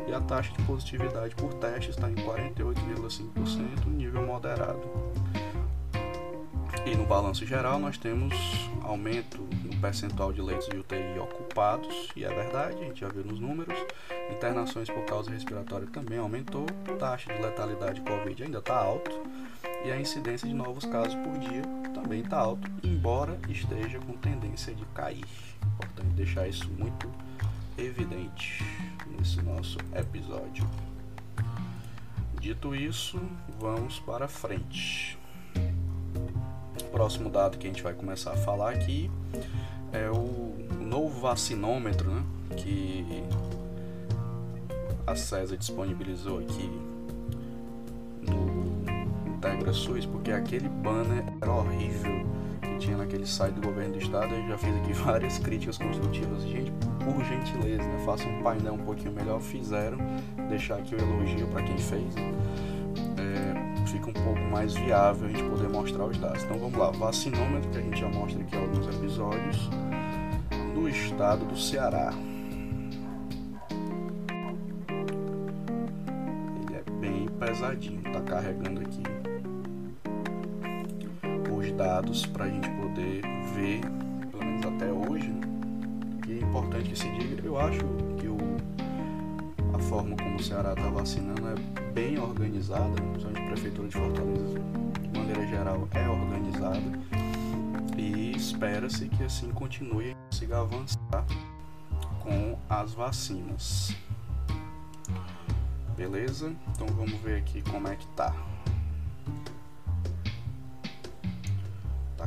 E 0.08 0.14
a 0.14 0.22
taxa 0.22 0.54
de 0.54 0.64
positividade 0.64 1.36
por 1.36 1.54
teste 1.56 1.90
está 1.90 2.10
em 2.10 2.16
48,5%, 2.16 3.88
nível 3.88 4.26
moderado. 4.26 4.82
E 6.86 6.96
no 6.96 7.06
balanço 7.06 7.46
geral 7.46 7.78
nós 7.78 7.98
temos 7.98 8.34
aumento 8.84 9.40
no 9.66 9.76
percentual 9.82 10.32
de 10.32 10.42
leitos 10.42 10.70
de 10.70 10.78
UTI 10.78 11.20
ocupados, 11.20 12.10
e 12.16 12.24
é 12.24 12.30
verdade, 12.30 12.78
a 12.82 12.86
gente 12.86 13.02
já 13.02 13.10
viu 13.10 13.26
nos 13.26 13.40
números. 13.40 13.78
Internações 14.32 14.90
por 14.90 15.04
causa 15.04 15.30
respiratória 15.30 15.88
também 15.88 16.18
aumentou, 16.18 16.66
taxa 16.98 17.34
de 17.34 17.42
letalidade 17.42 18.00
Covid 18.00 18.44
ainda 18.44 18.60
está 18.60 18.78
alto, 18.78 19.12
e 19.84 19.92
a 19.92 20.00
incidência 20.00 20.48
de 20.48 20.54
novos 20.54 20.86
casos 20.86 21.16
por 21.16 21.38
dia 21.38 21.81
também 22.02 22.22
está 22.22 22.38
alto, 22.38 22.70
embora 22.84 23.40
esteja 23.48 24.00
com 24.00 24.14
tendência 24.14 24.74
de 24.74 24.86
cair. 24.88 25.26
Importante 25.76 26.10
deixar 26.10 26.48
isso 26.48 26.70
muito 26.72 27.10
evidente 27.78 28.64
nesse 29.18 29.42
nosso 29.42 29.78
episódio. 29.94 30.68
Dito 32.40 32.76
isso, 32.76 33.22
vamos 33.60 34.00
para 34.00 34.28
frente 34.28 35.18
próximo 36.92 37.30
dado 37.30 37.58
que 37.58 37.66
a 37.66 37.70
gente 37.70 37.82
vai 37.82 37.94
começar 37.94 38.34
a 38.34 38.38
falar 38.38 38.72
aqui 38.72 39.10
é 39.94 40.10
o 40.10 40.56
novo 40.80 41.22
vacinômetro, 41.22 42.12
né, 42.12 42.24
que 42.58 43.24
a 45.08 45.16
CESA 45.16 45.58
disponibilizou 45.58 46.40
aqui 46.40 46.70
porque 50.12 50.32
aquele 50.32 50.70
banner 50.70 51.24
era 51.42 51.52
horrível 51.52 52.26
que 52.62 52.78
tinha 52.78 52.98
naquele 52.98 53.26
site 53.26 53.56
do 53.56 53.68
governo 53.68 53.94
do 53.94 54.00
estado. 54.00 54.34
Eu 54.34 54.48
já 54.48 54.58
fiz 54.58 54.76
aqui 54.76 54.94
várias 55.04 55.40
críticas 55.40 55.78
construtivas. 55.78 56.44
Gente, 56.44 56.72
por 57.04 57.24
gentileza, 57.24 57.84
né, 57.84 58.04
faça 58.06 58.28
um 58.28 58.42
painel 58.42 58.74
um 58.74 58.86
pouquinho 58.86 59.12
melhor. 59.12 59.40
Fizeram, 59.40 59.98
deixar 60.50 60.76
aqui 60.76 60.96
o 60.96 61.00
elogio 61.00 61.48
para 61.48 61.64
quem 61.64 61.78
fez. 61.78 62.16
Né? 62.16 62.32
fica 63.88 64.10
um 64.10 64.14
pouco 64.14 64.40
mais 64.52 64.74
viável 64.74 65.28
a 65.28 65.32
gente 65.32 65.44
poder 65.50 65.68
mostrar 65.68 66.06
os 66.06 66.18
dados. 66.18 66.44
Então 66.44 66.58
vamos 66.58 66.78
lá, 66.78 66.92
vacinômetro 66.92 67.70
que 67.70 67.78
a 67.78 67.82
gente 67.82 68.00
já 68.00 68.08
mostra 68.08 68.42
aqui 68.42 68.56
alguns 68.56 68.88
episódios 68.88 69.70
no 70.74 70.88
estado 70.88 71.46
do 71.46 71.58
Ceará. 71.58 72.14
É 76.72 77.46
pesadinho, 77.46 78.02
tá 78.04 78.22
carregando 78.22 78.82
aqui 78.82 79.04
dados 81.82 82.28
para 82.28 82.46
a 82.46 82.48
gente 82.48 82.70
poder 82.70 83.24
ver, 83.56 83.82
pelo 84.30 84.46
menos 84.46 84.66
até 84.68 84.92
hoje, 84.92 85.28
né? 85.28 85.42
que 86.22 86.34
é 86.34 86.38
importante 86.38 86.90
que 86.90 86.96
se 86.96 87.10
diga, 87.10 87.44
eu 87.44 87.60
acho 87.60 87.80
que 88.20 88.28
o, 88.28 88.38
a 89.74 89.80
forma 89.80 90.16
como 90.16 90.36
o 90.36 90.44
Ceará 90.44 90.74
está 90.74 90.90
vacinando 90.90 91.42
é 91.48 91.56
bem 91.92 92.20
organizada, 92.20 92.94
a 93.02 93.50
Prefeitura 93.50 93.88
de 93.88 93.98
Fortaleza, 93.98 94.60
de 95.02 95.20
maneira 95.20 95.48
geral, 95.48 95.88
é 95.96 96.08
organizada 96.08 96.84
e 97.98 98.36
espera-se 98.36 99.10
que 99.10 99.24
assim 99.24 99.50
continue 99.50 100.12
e 100.12 100.16
consiga 100.30 100.60
avançar 100.60 101.26
com 102.20 102.60
as 102.70 102.94
vacinas. 102.94 103.96
Beleza? 105.98 106.54
Então 106.76 106.86
vamos 106.96 107.20
ver 107.22 107.40
aqui 107.40 107.64
como 107.64 107.88
é 107.88 107.96
que 107.96 108.06
tá. 108.10 108.51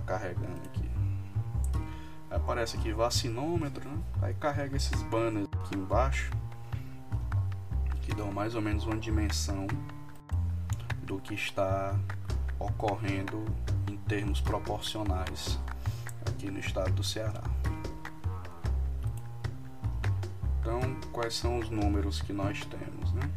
Carregando 0.06 0.60
aqui. 0.66 0.90
Aparece 2.30 2.76
aqui 2.76 2.92
vacinômetro, 2.92 3.88
né? 3.88 3.98
Aí 4.22 4.34
carrega 4.34 4.76
esses 4.76 5.02
banners 5.02 5.48
aqui 5.52 5.76
embaixo 5.76 6.30
que 8.02 8.14
dão 8.14 8.30
mais 8.30 8.54
ou 8.54 8.60
menos 8.60 8.84
uma 8.84 8.96
dimensão 8.96 9.66
do 11.04 11.18
que 11.18 11.34
está 11.34 11.98
ocorrendo 12.58 13.44
em 13.90 13.96
termos 13.96 14.40
proporcionais 14.40 15.58
aqui 16.26 16.50
no 16.50 16.58
estado 16.58 16.92
do 16.92 17.02
Ceará. 17.02 17.42
Então, 20.60 20.80
quais 21.12 21.34
são 21.34 21.58
os 21.58 21.70
números 21.70 22.20
que 22.20 22.32
nós 22.32 22.64
temos? 22.64 23.12
Né? 23.12 23.30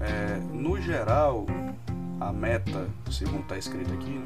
É, 0.00 0.36
no 0.52 0.80
geral, 0.80 1.46
a 2.20 2.32
meta, 2.32 2.88
segundo 3.10 3.42
está 3.42 3.58
escrito 3.58 3.92
aqui, 3.92 4.10
né, 4.10 4.22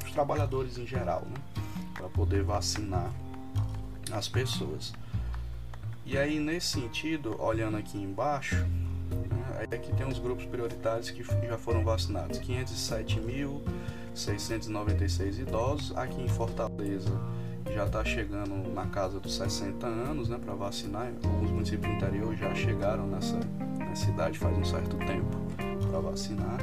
os 0.06 0.12
trabalhadores 0.12 0.78
em 0.78 0.86
geral, 0.86 1.22
né, 1.22 1.42
para 1.96 2.08
poder 2.10 2.44
vacinar 2.44 3.12
as 4.12 4.28
pessoas. 4.28 4.94
E 6.06 6.18
aí, 6.18 6.40
nesse 6.40 6.68
sentido, 6.68 7.42
olhando 7.42 7.78
aqui 7.78 7.98
embaixo, 7.98 8.56
né, 8.56 9.66
aqui 9.72 9.92
tem 9.96 10.08
os 10.08 10.20
grupos 10.20 10.46
prioritários 10.46 11.10
que 11.10 11.24
já 11.24 11.58
foram 11.58 11.84
vacinados: 11.84 12.40
507.696 12.40 15.40
idosos. 15.40 15.96
Aqui 15.96 16.22
em 16.22 16.28
Fortaleza 16.28 17.39
já 17.74 17.86
está 17.86 18.04
chegando 18.04 18.74
na 18.74 18.86
casa 18.88 19.20
dos 19.20 19.36
60 19.36 19.86
anos 19.86 20.30
né, 20.30 20.40
para 20.44 20.54
vacinar. 20.54 21.12
Alguns 21.24 21.52
municípios 21.52 21.88
do 21.88 21.94
interior 21.94 22.36
já 22.36 22.54
chegaram 22.56 23.08
nessa, 23.08 23.40
nessa 23.78 24.12
faz 24.34 24.58
um 24.58 24.66
certo 24.66 24.98
tempo 24.98 25.38
para 25.90 26.00
vacinar. 26.00 26.60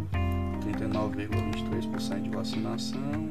39,23% 0.67 2.23
de 2.23 2.29
vacinação. 2.29 3.31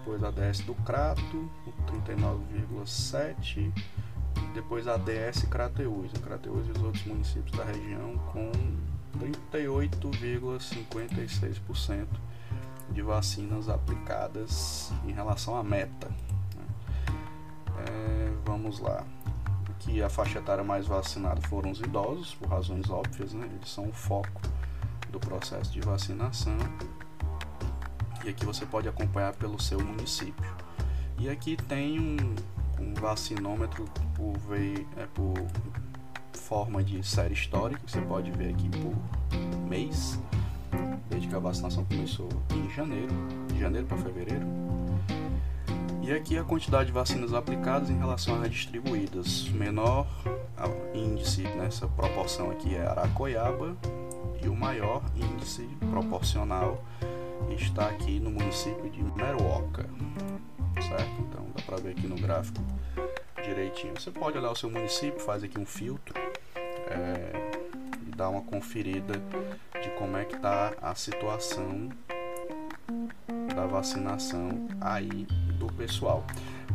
Depois 0.00 0.24
a 0.24 0.32
DS 0.32 0.62
do 0.62 0.74
Crato, 0.82 1.48
39,7%. 1.86 3.72
Depois 4.54 4.88
a 4.88 4.96
DS 4.96 5.44
Crateús, 5.48 6.10
Crateús 6.12 6.66
e 6.68 6.70
os 6.72 6.82
outros 6.82 7.04
municípios 7.04 7.56
da 7.56 7.64
região 7.64 8.18
com 8.32 8.50
38,56% 9.18 12.06
de 12.90 13.02
vacinas 13.02 13.68
aplicadas 13.68 14.90
em 15.06 15.12
relação 15.12 15.56
à 15.56 15.62
meta. 15.62 16.08
Né? 16.08 16.16
É, 17.86 18.32
vamos 18.44 18.80
lá 18.80 19.06
que 19.80 20.02
a 20.02 20.10
faixa 20.10 20.38
etária 20.38 20.62
mais 20.62 20.86
vacinada 20.86 21.40
foram 21.42 21.70
os 21.70 21.80
idosos, 21.80 22.34
por 22.34 22.48
razões 22.48 22.88
óbvias, 22.90 23.32
né? 23.32 23.48
eles 23.50 23.70
são 23.70 23.88
o 23.88 23.92
foco 23.92 24.40
do 25.10 25.18
processo 25.18 25.72
de 25.72 25.80
vacinação. 25.80 26.56
E 28.24 28.28
aqui 28.28 28.44
você 28.44 28.66
pode 28.66 28.88
acompanhar 28.88 29.32
pelo 29.34 29.60
seu 29.60 29.80
município. 29.80 30.54
E 31.18 31.28
aqui 31.28 31.56
tem 31.56 31.98
um, 31.98 32.16
um 32.80 32.94
vacinômetro 32.94 33.84
por, 34.14 34.36
é, 34.56 35.06
por 35.14 35.34
forma 36.32 36.82
de 36.82 37.06
série 37.06 37.34
histórica, 37.34 37.80
você 37.86 38.00
pode 38.00 38.30
ver 38.32 38.50
aqui 38.54 38.68
por 38.68 38.96
mês, 39.68 40.18
desde 41.08 41.28
que 41.28 41.34
a 41.34 41.38
vacinação 41.38 41.84
começou 41.84 42.28
em 42.54 42.68
janeiro, 42.70 43.12
de 43.52 43.60
janeiro 43.60 43.86
para 43.86 43.98
fevereiro, 43.98 44.46
e 46.02 46.12
aqui 46.12 46.36
a 46.36 46.42
quantidade 46.42 46.86
de 46.86 46.92
vacinas 46.92 47.32
aplicadas 47.32 47.88
em 47.88 47.96
relação 47.96 48.42
às 48.42 48.50
distribuídas. 48.50 49.48
Menor 49.50 50.08
índice 50.92 51.42
nessa 51.42 51.86
proporção 51.86 52.50
aqui 52.50 52.74
é 52.74 52.84
Aracoiaba 52.84 53.76
e 54.42 54.48
o 54.48 54.56
maior 54.56 55.02
índice 55.14 55.68
proporcional 55.90 56.82
está 57.50 57.88
aqui 57.88 58.18
no 58.18 58.30
município 58.30 58.90
de 58.90 59.02
Meruoca. 59.02 59.88
Certo? 60.80 61.20
Então 61.20 61.46
dá 61.54 61.62
para 61.62 61.76
ver 61.76 61.90
aqui 61.90 62.06
no 62.06 62.16
gráfico 62.16 62.62
direitinho. 63.42 63.94
Você 63.98 64.10
pode 64.10 64.38
olhar 64.38 64.50
o 64.50 64.56
seu 64.56 64.70
município, 64.70 65.20
faz 65.20 65.42
aqui 65.42 65.58
um 65.58 65.66
filtro 65.66 66.14
é, 66.88 67.50
e 68.06 68.10
dar 68.16 68.28
uma 68.28 68.42
conferida 68.42 69.14
de 69.82 69.90
como 69.98 70.16
é 70.16 70.24
que 70.24 70.36
está 70.36 70.74
a 70.80 70.94
situação 70.94 71.88
da 73.54 73.66
vacinação 73.66 74.68
aí 74.80 75.26
do 75.58 75.66
pessoal. 75.72 76.24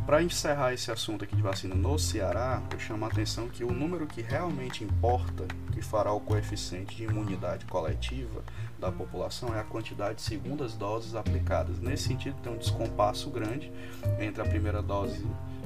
Para 0.04 0.22
encerrar 0.22 0.74
esse 0.74 0.92
assunto 0.92 1.24
aqui 1.24 1.36
de 1.36 1.42
vacina 1.42 1.74
no 1.74 1.98
Ceará, 1.98 2.62
eu 2.72 2.80
chamo 2.80 3.06
a 3.06 3.08
atenção 3.08 3.48
que 3.48 3.64
o 3.64 3.72
número 3.72 4.06
que 4.06 4.22
realmente 4.22 4.84
importa, 4.84 5.46
que 5.72 5.82
fará 5.82 6.12
o 6.12 6.20
coeficiente 6.20 6.96
de 6.96 7.04
imunidade 7.06 7.66
coletiva 7.66 8.44
da 8.80 8.92
população, 8.92 9.56
é 9.56 9.60
a 9.60 9.64
quantidade 9.64 10.16
de 10.16 10.22
segundas 10.22 10.74
doses 10.76 11.16
aplicadas. 11.16 11.80
Nesse 11.80 12.04
sentido, 12.04 12.36
tem 12.44 12.54
um 12.54 12.58
descompasso 12.58 13.32
grande 13.32 13.72
entre 14.20 14.42
a 14.42 14.46
primeira 14.46 14.82
dose 14.82 15.26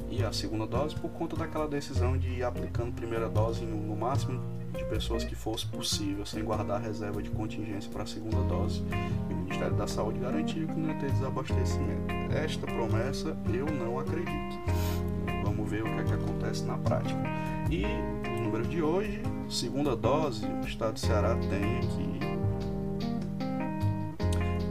e 0.09 0.23
a 0.23 0.31
segunda 0.31 0.65
dose, 0.65 0.95
por 0.95 1.11
conta 1.11 1.35
daquela 1.35 1.67
decisão 1.67 2.17
de 2.17 2.29
ir 2.29 2.43
aplicando 2.43 2.93
primeira 2.93 3.27
dose 3.27 3.65
no 3.65 3.95
máximo 3.95 4.58
de 4.75 4.83
pessoas 4.85 5.23
que 5.23 5.35
fosse 5.35 5.65
possível, 5.65 6.25
sem 6.25 6.43
guardar 6.43 6.81
reserva 6.81 7.21
de 7.21 7.29
contingência 7.29 7.89
para 7.91 8.03
a 8.03 8.07
segunda 8.07 8.41
dose. 8.43 8.83
E 9.29 9.33
o 9.33 9.37
Ministério 9.37 9.75
da 9.75 9.87
Saúde 9.87 10.19
garantiu 10.19 10.67
que 10.67 10.73
não 10.73 10.89
ia 10.89 10.99
ter 10.99 11.09
desabastecimento. 11.11 12.11
Esta 12.31 12.67
promessa 12.67 13.35
eu 13.53 13.65
não 13.65 13.99
acredito. 13.99 14.59
Vamos 15.43 15.69
ver 15.69 15.83
o 15.83 15.85
que, 15.85 16.01
é 16.01 16.03
que 16.03 16.13
acontece 16.13 16.63
na 16.63 16.77
prática. 16.77 17.19
E 17.69 17.83
o 18.27 18.41
número 18.43 18.65
de 18.67 18.81
hoje, 18.81 19.21
segunda 19.49 19.95
dose, 19.95 20.45
o 20.45 20.65
estado 20.65 20.93
do 20.93 20.99
Ceará 20.99 21.35
tem 21.35 21.79
aqui 21.79 22.19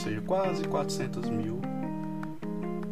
seja, 0.00 0.20
quase 0.22 0.64
400 0.64 1.28
mil 1.28 1.60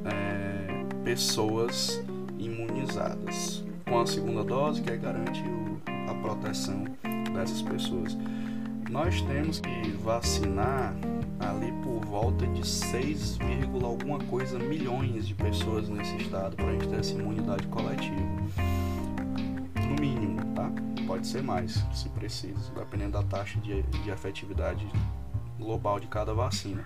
é, 0.05 0.85
pessoas 1.05 2.03
imunizadas 2.39 3.65
com 3.89 4.01
a 4.01 4.07
segunda 4.07 4.45
dose, 4.45 4.83
que 4.83 4.95
garante 4.97 5.43
o, 5.43 5.81
a 6.11 6.15
proteção 6.15 6.85
dessas 7.35 7.63
pessoas. 7.63 8.17
Nós 8.91 9.21
temos 9.23 9.61
que 9.61 9.91
vacinar 10.03 10.95
ali 11.41 11.73
por 11.83 12.05
volta 12.05 12.47
de 12.47 12.67
6, 12.67 13.39
alguma 13.83 14.19
coisa 14.25 14.59
milhões 14.59 15.27
de 15.27 15.35
pessoas 15.35 15.89
nesse 15.89 16.15
estado 16.17 16.57
para 16.57 16.67
a 16.67 16.73
gente 16.73 16.89
ter 16.89 16.99
essa 16.99 17.15
imunidade 17.15 17.67
coletiva. 17.69 18.17
No 19.89 20.01
mínimo, 20.01 20.41
tá? 20.55 20.71
Pode 21.07 21.27
ser 21.27 21.43
mais, 21.43 21.83
se 21.95 22.09
preciso, 22.11 22.71
dependendo 22.75 23.13
da 23.13 23.23
taxa 23.23 23.59
de, 23.61 23.83
de 23.83 24.11
efetividade 24.11 24.87
global 25.59 26.01
de 26.01 26.07
cada 26.07 26.33
vacina. 26.33 26.85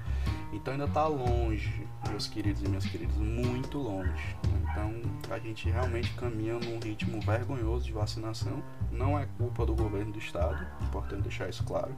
Então 0.53 0.73
ainda 0.73 0.85
está 0.85 1.07
longe, 1.07 1.87
meus 2.09 2.27
queridos 2.27 2.63
e 2.63 2.69
minhas 2.69 2.85
queridas, 2.85 3.17
muito 3.17 3.79
longe. 3.79 4.37
Então 4.45 4.93
a 5.31 5.39
gente 5.39 5.69
realmente 5.71 6.13
caminha 6.15 6.55
num 6.55 6.79
ritmo 6.79 7.21
vergonhoso 7.21 7.85
de 7.85 7.93
vacinação. 7.93 8.63
Não 8.91 9.19
é 9.19 9.27
culpa 9.39 9.65
do 9.65 9.75
governo 9.75 10.13
do 10.13 10.19
estado, 10.19 10.67
importante 10.83 11.23
deixar 11.23 11.49
isso 11.49 11.65
claro. 11.65 11.95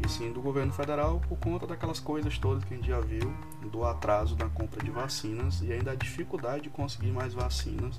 E 0.00 0.08
sim 0.08 0.32
do 0.32 0.40
governo 0.40 0.72
federal 0.72 1.20
por 1.28 1.36
conta 1.38 1.66
daquelas 1.66 1.98
coisas 1.98 2.38
todas 2.38 2.62
que 2.62 2.74
a 2.74 2.76
gente 2.76 2.86
já 2.86 3.00
viu, 3.00 3.34
do 3.72 3.84
atraso 3.84 4.36
na 4.36 4.48
compra 4.48 4.82
de 4.84 4.92
vacinas 4.92 5.60
e 5.60 5.72
ainda 5.72 5.90
a 5.90 5.94
dificuldade 5.96 6.64
de 6.64 6.70
conseguir 6.70 7.10
mais 7.10 7.34
vacinas 7.34 7.96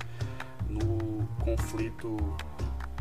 no 0.66 1.26
conflito 1.44 2.16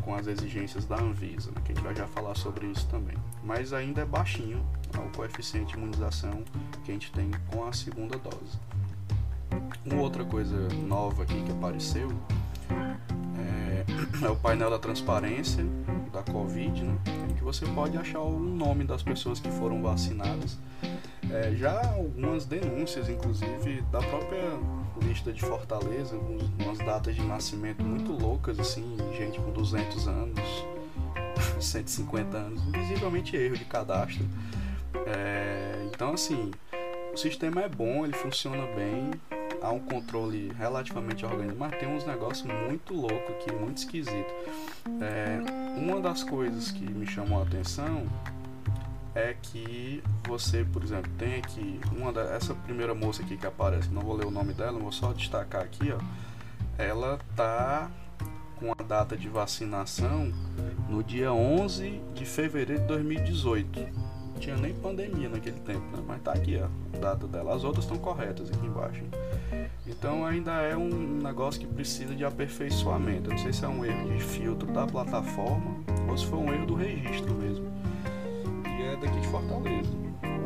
com 0.04 0.16
as 0.16 0.28
exigências 0.28 0.86
da 0.86 0.98
Anvisa, 0.98 1.52
né, 1.52 1.62
que 1.64 1.72
a 1.72 1.76
gente 1.76 1.84
vai 1.84 1.96
já 1.96 2.08
falar 2.08 2.36
sobre 2.36 2.68
isso 2.68 2.88
também. 2.88 3.16
Mas 3.44 3.74
ainda 3.74 4.02
é 4.02 4.06
baixinho 4.06 4.66
o 4.98 5.16
coeficiente 5.16 5.74
de 5.74 5.78
imunização 5.78 6.44
que 6.84 6.92
a 6.92 6.94
gente 6.94 7.12
tem 7.12 7.32
com 7.52 7.66
a 7.66 7.74
segunda 7.74 8.18
dose. 8.18 8.60
Uma 9.86 10.02
outra 10.02 10.24
coisa 10.26 10.68
nova 10.88 11.24
aqui 11.24 11.42
que 11.44 11.52
apareceu 11.52 12.10
é, 13.38 13.86
é 14.26 14.30
o 14.30 14.36
painel 14.36 14.70
da 14.70 14.80
transparência 14.80 15.64
da 16.12 16.24
Covid, 16.24 16.84
né, 16.84 16.98
em 17.30 17.34
que 17.36 17.44
você 17.44 17.66
pode 17.68 17.98
achar 17.98 18.20
o 18.20 18.40
nome 18.40 18.84
das 18.84 19.04
pessoas 19.04 19.40
que 19.40 19.50
foram 19.52 19.82
vacinadas. 19.82 20.58
É, 21.32 21.54
já 21.56 21.80
algumas 21.94 22.46
denúncias, 22.46 23.08
inclusive, 23.08 23.82
da 23.92 24.00
própria 24.00 24.58
lista 25.00 25.32
de 25.32 25.42
Fortaleza, 25.42 26.18
umas 26.60 26.78
datas 26.80 27.16
de 27.16 27.22
nascimento 27.22 27.84
muito 27.84 28.12
loucas, 28.12 28.60
assim, 28.60 28.98
gente 29.18 29.40
com 29.40 29.52
200 29.52 30.08
anos, 30.08 30.66
150 31.60 32.38
anos, 32.38 32.64
visivelmente 32.72 33.36
erro 33.36 33.58
de 33.58 33.66
cadastro. 33.66 34.26
É, 35.08 35.88
então, 35.92 36.14
assim, 36.14 36.52
o 37.14 37.18
sistema 37.18 37.62
é 37.62 37.70
bom, 37.70 38.06
ele 38.06 38.14
funciona 38.14 38.66
bem, 38.76 39.12
há 39.62 39.72
um 39.72 39.80
controle 39.80 40.52
relativamente 40.58 41.26
organizado, 41.26 41.60
mas 41.60 41.78
tem 41.78 41.88
uns 41.88 42.06
negócios 42.06 42.48
muito 42.68 42.94
loucos 42.94 43.36
aqui, 43.36 43.52
muito 43.52 43.78
esquisito. 43.78 44.34
É, 45.02 45.40
uma 45.78 46.00
das 46.00 46.24
coisas 46.24 46.72
que 46.72 46.84
me 46.84 47.06
chamou 47.06 47.40
a 47.40 47.44
atenção 47.44 48.08
é 49.16 49.36
que 49.42 50.04
você, 50.28 50.64
por 50.64 50.84
exemplo, 50.84 51.12
tem 51.18 51.36
aqui 51.36 51.80
uma 51.96 52.12
da, 52.12 52.22
essa 52.36 52.54
primeira 52.54 52.94
moça 52.94 53.24
aqui 53.24 53.38
que 53.38 53.46
aparece, 53.46 53.90
não 53.90 54.02
vou 54.02 54.16
ler 54.16 54.26
o 54.26 54.32
nome 54.32 54.54
dela, 54.54 54.80
vou 54.80 54.92
só 54.92 55.14
destacar 55.14 55.62
aqui, 55.62 55.92
ó. 55.92 56.00
Ela 56.78 57.20
tá 57.36 57.90
com 58.60 58.72
a 58.72 58.84
data 58.84 59.16
de 59.18 59.28
vacinação 59.28 60.32
no 60.88 61.04
dia 61.04 61.32
11 61.32 62.02
de 62.14 62.26
fevereiro 62.26 62.82
de 62.82 62.88
2018. 62.88 63.80
Não 63.80 64.40
tinha 64.40 64.56
nem 64.56 64.74
pandemia 64.74 65.30
naquele 65.30 65.60
tempo, 65.60 65.86
né? 65.96 66.04
Mas 66.06 66.22
tá 66.22 66.34
aqui, 66.34 66.60
ó, 66.62 66.68
a 66.98 67.00
data 67.00 67.28
dela. 67.28 67.56
As 67.56 67.64
outras 67.64 67.86
estão 67.86 67.98
corretas 67.98 68.50
aqui 68.50 68.66
embaixo. 68.66 69.04
Então 69.88 70.26
ainda 70.26 70.52
é 70.62 70.78
um 70.78 71.20
negócio 71.22 71.60
que 71.60 71.68
precisa 71.68 72.14
de 72.16 72.24
aperfeiçoamento. 72.24 73.30
Eu 73.30 73.36
não 73.36 73.40
sei 73.40 73.52
se 73.52 73.66
é 73.66 73.68
um 73.68 73.84
erro 73.84 74.10
de 74.10 74.24
filtro 74.24 74.72
da 74.72 74.86
plataforma 74.86 75.76
ou 76.10 76.18
se 76.18 76.26
foi 76.26 76.40
um 76.40 76.54
erro 76.54 76.66
do 76.66 76.76
registro 76.76 77.34
mesmo. 77.34 77.69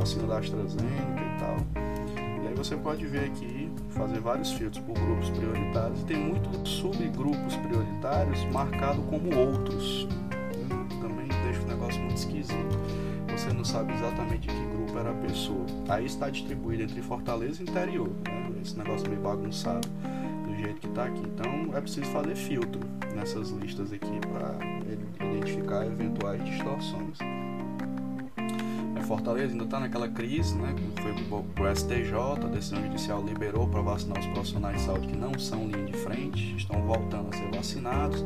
Vacina 0.04 0.28
da 0.28 0.38
AstraZeneca 0.40 1.22
e 1.22 1.40
tal. 1.40 2.44
E 2.44 2.48
aí 2.48 2.54
você 2.54 2.76
pode 2.76 3.06
ver 3.06 3.24
aqui, 3.24 3.72
fazer 3.92 4.20
vários 4.20 4.52
filtros 4.52 4.84
por 4.84 4.96
grupos 4.96 5.30
prioritários 5.30 6.02
e 6.02 6.04
tem 6.04 6.18
muitos 6.18 6.70
subgrupos 6.70 7.56
prioritários 7.56 8.44
marcados 8.52 9.06
como 9.06 9.34
outros. 9.34 10.06
Também 11.02 11.30
deixa 11.46 11.62
o 11.62 11.68
negócio 11.68 12.02
muito 12.02 12.18
esquisito. 12.18 12.78
Você 13.32 13.54
não 13.54 13.64
sabe 13.64 13.94
exatamente 13.94 14.50
que 14.50 14.66
grupo 14.76 15.00
era 15.00 15.12
a 15.12 15.14
pessoa. 15.14 15.66
Aí 15.88 16.06
está 16.06 16.30
distribuído 16.30 16.84
entre 16.84 17.02
Fortaleza 17.02 17.64
e 17.64 17.70
interior. 17.70 18.10
Né? 18.28 18.60
Esse 18.62 18.78
negócio 18.78 19.10
meio 19.10 19.22
bagunçado 19.22 19.88
do 20.46 20.54
jeito 20.56 20.82
que 20.82 20.88
está 20.88 21.06
aqui. 21.06 21.22
Então 21.34 21.78
é 21.78 21.80
preciso 21.80 22.08
fazer 22.08 22.36
filtro 22.36 22.82
nessas 23.16 23.52
listas 23.52 23.94
aqui 23.94 24.20
para 24.20 24.58
identificar 25.26 25.86
eventuais 25.86 26.44
distorções. 26.44 27.18
Fortaleza 29.14 29.52
ainda 29.52 29.66
está 29.66 29.80
naquela 29.80 30.10
crise, 30.10 30.56
né? 30.56 30.74
Foi 31.28 31.44
para 31.54 31.72
o 31.72 31.76
STJ, 31.76 32.16
a 32.16 32.48
decisão 32.48 32.82
judicial 32.82 33.24
liberou 33.24 33.68
para 33.68 33.80
vacinar 33.80 34.20
os 34.20 34.26
profissionais 34.26 34.78
de 34.78 34.86
saúde 34.86 35.06
que 35.06 35.16
não 35.16 35.38
são 35.38 35.68
linha 35.68 35.86
de 35.86 35.94
frente, 35.94 36.56
estão 36.56 36.82
voltando 36.82 37.30
a 37.32 37.38
ser 37.38 37.56
vacinados. 37.56 38.26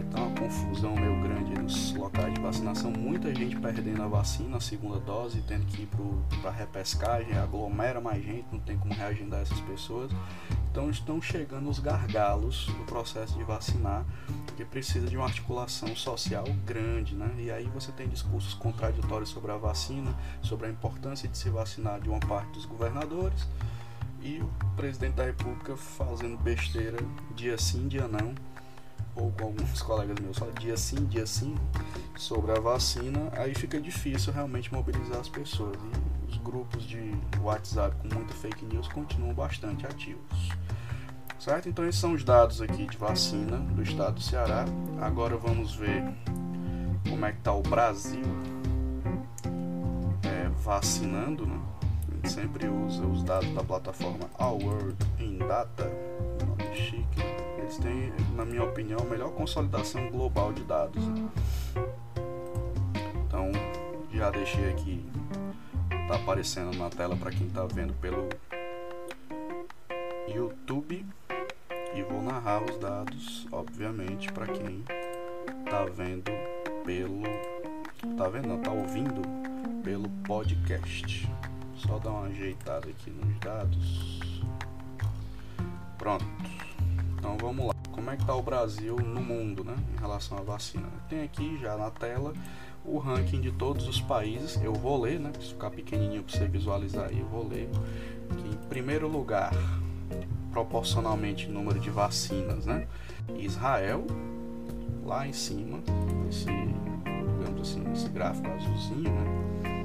Então, 0.00 0.26
uma 0.26 0.36
confusão 0.36 0.96
meio 0.96 1.22
grande 1.22 1.62
nos 1.62 1.94
locais 1.94 2.34
de 2.34 2.40
vacinação, 2.40 2.90
muita 2.90 3.32
gente 3.32 3.54
perdendo 3.60 4.02
a 4.02 4.08
vacina, 4.08 4.56
a 4.56 4.60
segunda 4.60 4.98
dose, 4.98 5.40
tendo 5.46 5.66
que 5.66 5.82
ir 5.82 5.88
para 6.40 6.50
a 6.50 6.52
repescagem, 6.52 7.38
aglomera 7.38 8.00
mais 8.00 8.20
gente, 8.20 8.46
não 8.50 8.58
tem 8.58 8.76
como 8.76 8.92
reagendar 8.94 9.42
essas 9.42 9.60
pessoas. 9.60 10.10
Então 10.72 10.90
estão 10.90 11.22
chegando 11.22 11.70
os 11.70 11.78
gargalos 11.78 12.66
do 12.66 12.84
processo 12.86 13.38
de 13.38 13.44
vacinar, 13.44 14.04
que 14.58 14.64
precisa 14.64 15.06
de 15.06 15.16
uma 15.16 15.26
articulação 15.26 15.94
social 15.94 16.44
grande, 16.66 17.14
né? 17.14 17.32
E 17.38 17.48
aí 17.48 17.70
você 17.72 17.92
tem 17.92 18.08
discursos 18.08 18.54
contraditórios 18.54 19.30
sobre 19.30 19.52
a 19.52 19.56
vacina, 19.56 20.12
sobre 20.42 20.66
a 20.66 20.70
importância 20.70 21.28
de 21.28 21.38
se 21.38 21.48
vacinar 21.48 22.00
de 22.00 22.08
uma 22.08 22.18
parte 22.18 22.50
dos 22.54 22.64
governadores 22.64 23.46
e 24.20 24.40
o 24.40 24.50
presidente 24.74 25.14
da 25.14 25.26
República 25.26 25.76
fazendo 25.76 26.36
besteira 26.36 26.98
dia 27.36 27.56
sim, 27.56 27.86
dia 27.86 28.08
não, 28.08 28.34
ou 29.14 29.30
com 29.30 29.44
alguns 29.44 29.80
colegas 29.80 30.18
meus 30.18 30.36
falam 30.36 30.52
dia 30.54 30.76
sim, 30.76 31.06
dia 31.06 31.24
sim, 31.24 31.54
sobre 32.16 32.50
a 32.50 32.58
vacina, 32.58 33.30
aí 33.34 33.54
fica 33.54 33.80
difícil 33.80 34.32
realmente 34.32 34.74
mobilizar 34.74 35.20
as 35.20 35.28
pessoas. 35.28 35.76
E 35.76 36.30
os 36.32 36.36
grupos 36.38 36.82
de 36.82 37.12
WhatsApp 37.40 37.94
com 37.98 38.12
muita 38.12 38.34
fake 38.34 38.64
news 38.64 38.88
continuam 38.88 39.32
bastante 39.32 39.86
ativos. 39.86 40.48
Certo? 41.38 41.68
Então 41.68 41.86
esses 41.86 42.00
são 42.00 42.12
os 42.12 42.24
dados 42.24 42.60
aqui 42.60 42.84
de 42.86 42.96
vacina 42.96 43.58
do 43.58 43.82
estado 43.82 44.14
do 44.14 44.20
Ceará. 44.20 44.64
Agora 45.00 45.36
vamos 45.36 45.74
ver 45.74 46.02
como 47.08 47.24
é 47.24 47.30
que 47.30 47.38
está 47.38 47.52
o 47.52 47.62
Brasil 47.62 48.24
é, 50.24 50.48
vacinando, 50.62 51.46
né? 51.46 51.60
A 52.10 52.14
gente 52.16 52.32
sempre 52.32 52.68
usa 52.68 53.06
os 53.06 53.22
dados 53.22 53.48
da 53.54 53.62
plataforma 53.62 54.28
Our 54.40 54.64
World 54.64 54.96
in 55.20 55.38
Data, 55.38 55.88
nome 56.44 56.76
chique. 56.76 57.22
Eles 57.56 57.78
têm, 57.78 58.12
na 58.34 58.44
minha 58.44 58.64
opinião, 58.64 58.98
a 58.98 59.04
melhor 59.04 59.30
consolidação 59.30 60.10
global 60.10 60.52
de 60.52 60.64
dados. 60.64 61.06
Né? 61.06 61.28
Então 63.26 63.52
já 64.12 64.30
deixei 64.30 64.70
aqui, 64.70 65.08
tá 66.08 66.16
aparecendo 66.16 66.76
na 66.76 66.90
tela 66.90 67.16
para 67.16 67.30
quem 67.30 67.46
está 67.46 67.64
vendo 67.64 67.94
pelo 67.94 68.28
YouTube 70.26 71.06
e 71.94 72.02
vou 72.02 72.22
narrar 72.22 72.62
os 72.62 72.78
dados, 72.78 73.46
obviamente, 73.50 74.32
para 74.32 74.46
quem 74.46 74.82
tá 75.68 75.84
vendo 75.84 76.30
pelo 76.84 77.22
tá 78.16 78.28
vendo, 78.28 78.62
tá 78.62 78.70
ouvindo 78.70 79.22
pelo 79.82 80.08
podcast. 80.24 81.28
Só 81.76 81.98
dar 81.98 82.10
uma 82.10 82.26
ajeitada 82.26 82.88
aqui 82.88 83.10
nos 83.10 83.38
dados. 83.38 84.42
Pronto. 85.96 86.24
Então 87.18 87.36
vamos 87.38 87.66
lá. 87.66 87.74
Como 87.92 88.10
é 88.10 88.16
que 88.16 88.24
tá 88.24 88.34
o 88.34 88.42
Brasil 88.42 88.96
no 88.96 89.20
mundo, 89.20 89.64
né, 89.64 89.76
em 89.96 90.00
relação 90.00 90.38
à 90.38 90.42
vacina? 90.42 90.88
Tem 91.08 91.22
aqui 91.22 91.58
já 91.60 91.76
na 91.76 91.90
tela 91.90 92.32
o 92.84 92.98
ranking 92.98 93.40
de 93.40 93.50
todos 93.52 93.86
os 93.86 94.00
países. 94.00 94.60
Eu 94.62 94.72
vou 94.72 95.00
ler, 95.02 95.20
né? 95.20 95.32
Se 95.40 95.48
ficar 95.48 95.70
pequenininho 95.70 96.22
para 96.22 96.38
você 96.38 96.46
visualizar 96.46 97.08
aí, 97.08 97.18
eu 97.18 97.26
vou 97.26 97.46
ler. 97.46 97.68
Em 98.30 98.68
primeiro 98.68 99.08
lugar, 99.08 99.52
proporcionalmente 100.58 101.48
número 101.48 101.78
de 101.78 101.88
vacinas, 101.88 102.66
né? 102.66 102.88
Israel, 103.36 104.04
lá 105.04 105.26
em 105.26 105.32
cima, 105.32 105.78
esse, 106.28 106.46
digamos 106.46 107.60
assim, 107.60 107.92
esse 107.92 108.08
gráfico 108.08 108.48
azulzinho, 108.48 109.12
né? 109.12 109.82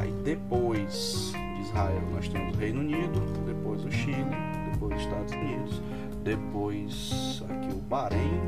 Aí 0.00 0.12
depois 0.24 1.32
de 1.32 1.60
Israel 1.62 2.02
nós 2.12 2.26
temos 2.28 2.56
o 2.56 2.58
Reino 2.58 2.80
Unido, 2.80 3.20
depois 3.46 3.84
o 3.84 3.90
Chile, 3.92 4.24
depois 4.72 4.96
os 4.96 5.02
Estados 5.02 5.32
Unidos, 5.32 5.82
depois 6.24 7.42
aqui 7.48 7.72
o 7.72 7.80
Bahrein, 7.82 8.40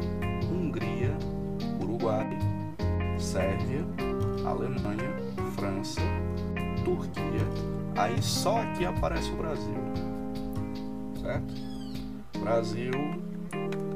Hungria, 0.51 1.17
Uruguai, 1.81 2.39
Sérvia, 3.19 3.85
Alemanha, 4.45 5.15
França, 5.55 6.01
Turquia. 6.85 7.47
Aí 7.97 8.21
só 8.21 8.63
aqui 8.63 8.85
aparece 8.85 9.31
o 9.31 9.37
Brasil 9.37 10.12
certo? 11.33 11.55
Brasil, 12.41 12.91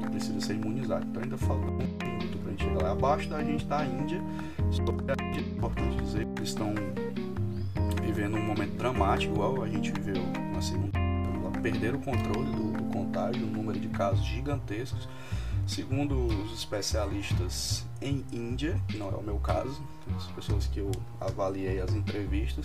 que 0.00 0.10
precisa 0.10 0.40
ser 0.40 0.54
imunizada. 0.54 1.04
Então 1.08 1.22
ainda 1.22 1.38
falta 1.38 1.66
muito 1.66 1.96
para 1.98 2.08
a 2.08 2.50
gente 2.50 2.64
chegar 2.64 2.82
lá. 2.82 2.90
Abaixo 2.92 3.28
da 3.28 3.44
gente 3.44 3.64
está 3.64 3.80
a 3.80 3.86
Índia. 3.86 4.22
É 4.58 4.62
importante 5.40 6.02
dizer 6.02 6.24
que 6.26 6.40
eles 6.40 6.48
estão 6.48 6.74
vivendo 8.02 8.36
um 8.36 8.42
momento 8.42 8.76
dramático, 8.76 9.34
igual 9.34 9.62
a 9.62 9.68
gente 9.68 9.92
viveu 9.92 10.22
na 10.52 10.62
segunda. 10.62 10.98
Perderam 11.62 11.98
o 11.98 12.02
controle 12.02 12.50
do, 12.52 12.72
do 12.72 12.84
contágio, 12.84 13.44
um 13.44 13.50
número 13.50 13.78
de 13.78 13.88
casos 13.88 14.24
gigantescos. 14.24 15.06
Segundo 15.68 16.26
os 16.26 16.54
especialistas 16.54 17.84
em 18.00 18.24
Índia, 18.32 18.80
que 18.88 18.96
não 18.96 19.10
é 19.10 19.14
o 19.14 19.22
meu 19.22 19.38
caso, 19.38 19.82
as 20.16 20.26
pessoas 20.28 20.66
que 20.66 20.80
eu 20.80 20.90
avaliei 21.20 21.78
as 21.78 21.92
entrevistas, 21.92 22.64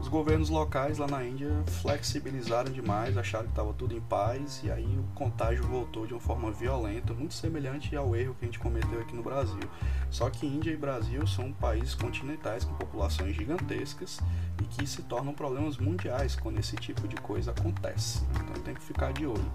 os 0.00 0.06
governos 0.06 0.48
locais 0.48 0.98
lá 0.98 1.08
na 1.08 1.24
Índia 1.24 1.50
flexibilizaram 1.82 2.72
demais, 2.72 3.18
acharam 3.18 3.46
que 3.46 3.50
estava 3.50 3.72
tudo 3.74 3.96
em 3.96 4.00
paz 4.00 4.60
e 4.62 4.70
aí 4.70 4.86
o 4.86 5.02
contágio 5.14 5.64
voltou 5.64 6.06
de 6.06 6.14
uma 6.14 6.20
forma 6.20 6.52
violenta, 6.52 7.12
muito 7.12 7.34
semelhante 7.34 7.96
ao 7.96 8.14
erro 8.14 8.36
que 8.38 8.44
a 8.44 8.46
gente 8.46 8.60
cometeu 8.60 9.00
aqui 9.00 9.14
no 9.14 9.24
Brasil. 9.24 9.68
Só 10.08 10.30
que 10.30 10.46
Índia 10.46 10.70
e 10.70 10.76
Brasil 10.76 11.26
são 11.26 11.52
países 11.52 11.96
continentais 11.96 12.62
com 12.62 12.72
populações 12.74 13.34
gigantescas 13.34 14.20
e 14.62 14.64
que 14.66 14.86
se 14.86 15.02
tornam 15.02 15.34
problemas 15.34 15.78
mundiais 15.78 16.36
quando 16.36 16.60
esse 16.60 16.76
tipo 16.76 17.08
de 17.08 17.16
coisa 17.16 17.50
acontece. 17.50 18.22
Então 18.36 18.62
tem 18.62 18.74
que 18.74 18.82
ficar 18.82 19.12
de 19.12 19.26
olho. 19.26 19.52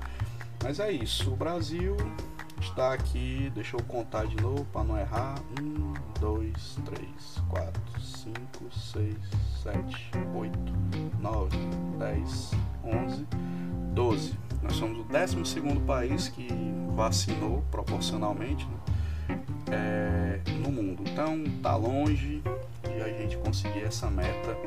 Mas 0.61 0.79
é 0.79 0.91
isso, 0.91 1.31
o 1.31 1.35
Brasil 1.35 1.95
está 2.59 2.93
aqui, 2.93 3.51
deixa 3.53 3.75
eu 3.75 3.83
contar 3.83 4.25
de 4.25 4.35
novo 4.41 4.65
para 4.65 4.83
não 4.83 4.97
errar. 4.97 5.35
1, 5.61 5.93
2, 6.19 6.79
3, 6.85 7.09
4, 7.49 8.01
5, 8.01 8.35
6, 8.71 9.15
7, 9.63 10.11
8, 10.35 10.59
9, 11.19 11.57
10, 11.99 12.51
11, 12.83 13.27
12. 13.93 14.39
Nós 14.61 14.73
somos 14.73 14.99
o 14.99 15.03
12 15.03 15.79
país 15.85 16.27
que 16.27 16.47
vacinou 16.95 17.63
proporcionalmente 17.69 18.67
né, 18.67 19.39
é, 19.71 20.51
no 20.51 20.71
mundo. 20.71 21.03
Então 21.05 21.43
tá 21.61 21.75
longe 21.75 22.41
de 22.83 23.01
a 23.01 23.07
gente 23.09 23.37
conseguir 23.37 23.83
essa 23.83 24.09
meta 24.09 24.57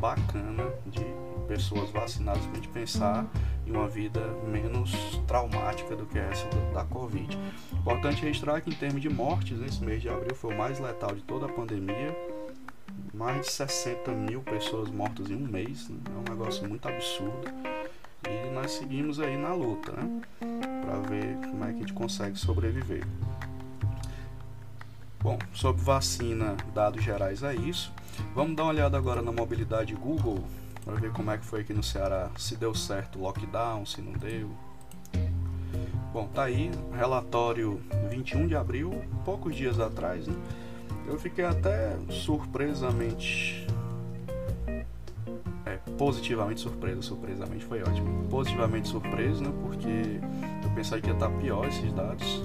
bacana 0.00 0.64
de 0.86 1.04
pessoas 1.48 1.90
vacinadas 1.90 2.42
para 2.42 2.52
a 2.52 2.54
gente 2.56 2.68
pensar 2.68 3.26
uma 3.70 3.88
vida 3.88 4.20
menos 4.46 4.92
traumática 5.26 5.96
do 5.96 6.06
que 6.06 6.18
essa 6.18 6.46
da 6.72 6.84
Covid. 6.84 7.38
Importante 7.72 8.22
registrar 8.22 8.60
que 8.60 8.70
em 8.70 8.74
termos 8.74 9.00
de 9.00 9.08
mortes, 9.08 9.58
nesse 9.58 9.82
mês 9.82 10.02
de 10.02 10.08
abril 10.08 10.34
foi 10.34 10.54
o 10.54 10.58
mais 10.58 10.78
letal 10.78 11.14
de 11.14 11.22
toda 11.22 11.46
a 11.46 11.48
pandemia. 11.48 12.16
Mais 13.14 13.46
de 13.46 13.52
60 13.52 14.12
mil 14.12 14.40
pessoas 14.42 14.90
mortas 14.90 15.30
em 15.30 15.34
um 15.34 15.46
mês, 15.46 15.88
né? 15.88 15.98
é 16.06 16.30
um 16.30 16.34
negócio 16.34 16.68
muito 16.68 16.86
absurdo. 16.88 17.48
E 18.28 18.50
nós 18.52 18.72
seguimos 18.72 19.20
aí 19.20 19.36
na 19.36 19.54
luta, 19.54 19.92
né? 19.92 20.20
Para 20.38 21.00
ver 21.00 21.36
como 21.36 21.64
é 21.64 21.68
que 21.68 21.76
a 21.76 21.78
gente 21.78 21.92
consegue 21.92 22.36
sobreviver. 22.36 23.04
Bom, 25.20 25.38
sobre 25.52 25.82
vacina, 25.82 26.56
dados 26.74 27.02
gerais 27.02 27.42
é 27.42 27.54
isso. 27.54 27.92
Vamos 28.34 28.56
dar 28.56 28.64
uma 28.64 28.72
olhada 28.72 28.96
agora 28.96 29.20
na 29.20 29.32
mobilidade 29.32 29.94
Google 29.94 30.44
para 30.88 30.96
ver 30.96 31.12
como 31.12 31.30
é 31.30 31.36
que 31.36 31.44
foi 31.44 31.60
aqui 31.60 31.74
no 31.74 31.82
Ceará, 31.82 32.30
se 32.38 32.56
deu 32.56 32.74
certo 32.74 33.18
o 33.18 33.22
lockdown, 33.22 33.84
se 33.84 34.00
não 34.00 34.12
deu. 34.12 34.48
Bom, 36.14 36.26
tá 36.28 36.44
aí, 36.44 36.70
relatório 36.96 37.78
21 38.08 38.46
de 38.46 38.56
abril, 38.56 39.04
poucos 39.22 39.54
dias 39.54 39.78
atrás, 39.78 40.26
né? 40.26 40.34
Eu 41.06 41.18
fiquei 41.18 41.44
até 41.44 41.94
surpresamente 42.08 43.66
é, 45.66 45.76
positivamente 45.98 46.62
surpreso, 46.62 47.02
surpresamente 47.02 47.66
foi 47.66 47.82
ótimo. 47.82 48.26
Positivamente 48.30 48.88
surpreso, 48.88 49.44
né? 49.44 49.52
Porque 49.60 50.20
eu 50.64 50.70
pensava 50.74 51.02
que 51.02 51.08
ia 51.08 51.12
estar 51.12 51.28
pior 51.28 51.68
esses 51.68 51.92
dados. 51.92 52.42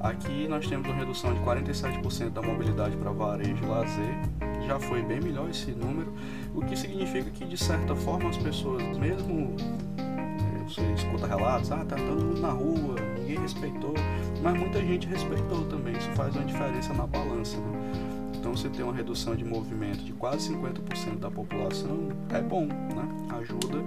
Aqui 0.00 0.48
nós 0.48 0.66
temos 0.66 0.88
uma 0.88 0.96
redução 0.96 1.34
de 1.34 1.40
47% 1.40 2.30
da 2.30 2.40
mobilidade 2.40 2.96
para 2.96 3.12
varejo 3.12 3.62
e 3.62 3.66
lazer. 3.66 4.51
Já 4.66 4.78
foi 4.78 5.02
bem 5.02 5.20
melhor 5.20 5.50
esse 5.50 5.70
número, 5.72 6.12
o 6.54 6.60
que 6.62 6.76
significa 6.76 7.30
que 7.30 7.44
de 7.44 7.56
certa 7.56 7.94
forma 7.94 8.30
as 8.30 8.36
pessoas, 8.36 8.82
mesmo 8.98 9.54
é, 9.98 10.64
você 10.68 10.82
escuta 10.92 11.26
relatos, 11.26 11.70
ah, 11.72 11.84
tá 11.84 11.96
todo 11.96 12.24
mundo 12.24 12.40
na 12.40 12.50
rua, 12.50 12.96
ninguém 13.18 13.38
respeitou, 13.40 13.94
mas 14.42 14.58
muita 14.58 14.80
gente 14.80 15.06
respeitou 15.06 15.64
também, 15.66 15.96
isso 15.96 16.10
faz 16.10 16.34
uma 16.34 16.44
diferença 16.44 16.92
na 16.94 17.06
balança. 17.06 17.56
Né? 17.58 18.12
Então 18.42 18.56
você 18.56 18.68
tem 18.68 18.84
uma 18.84 18.92
redução 18.92 19.36
de 19.36 19.44
movimento 19.44 20.02
de 20.04 20.12
quase 20.12 20.52
50% 20.52 21.18
da 21.20 21.30
população, 21.30 22.08
é 22.30 22.40
bom, 22.40 22.66
né? 22.66 23.08
Ajuda 23.38 23.78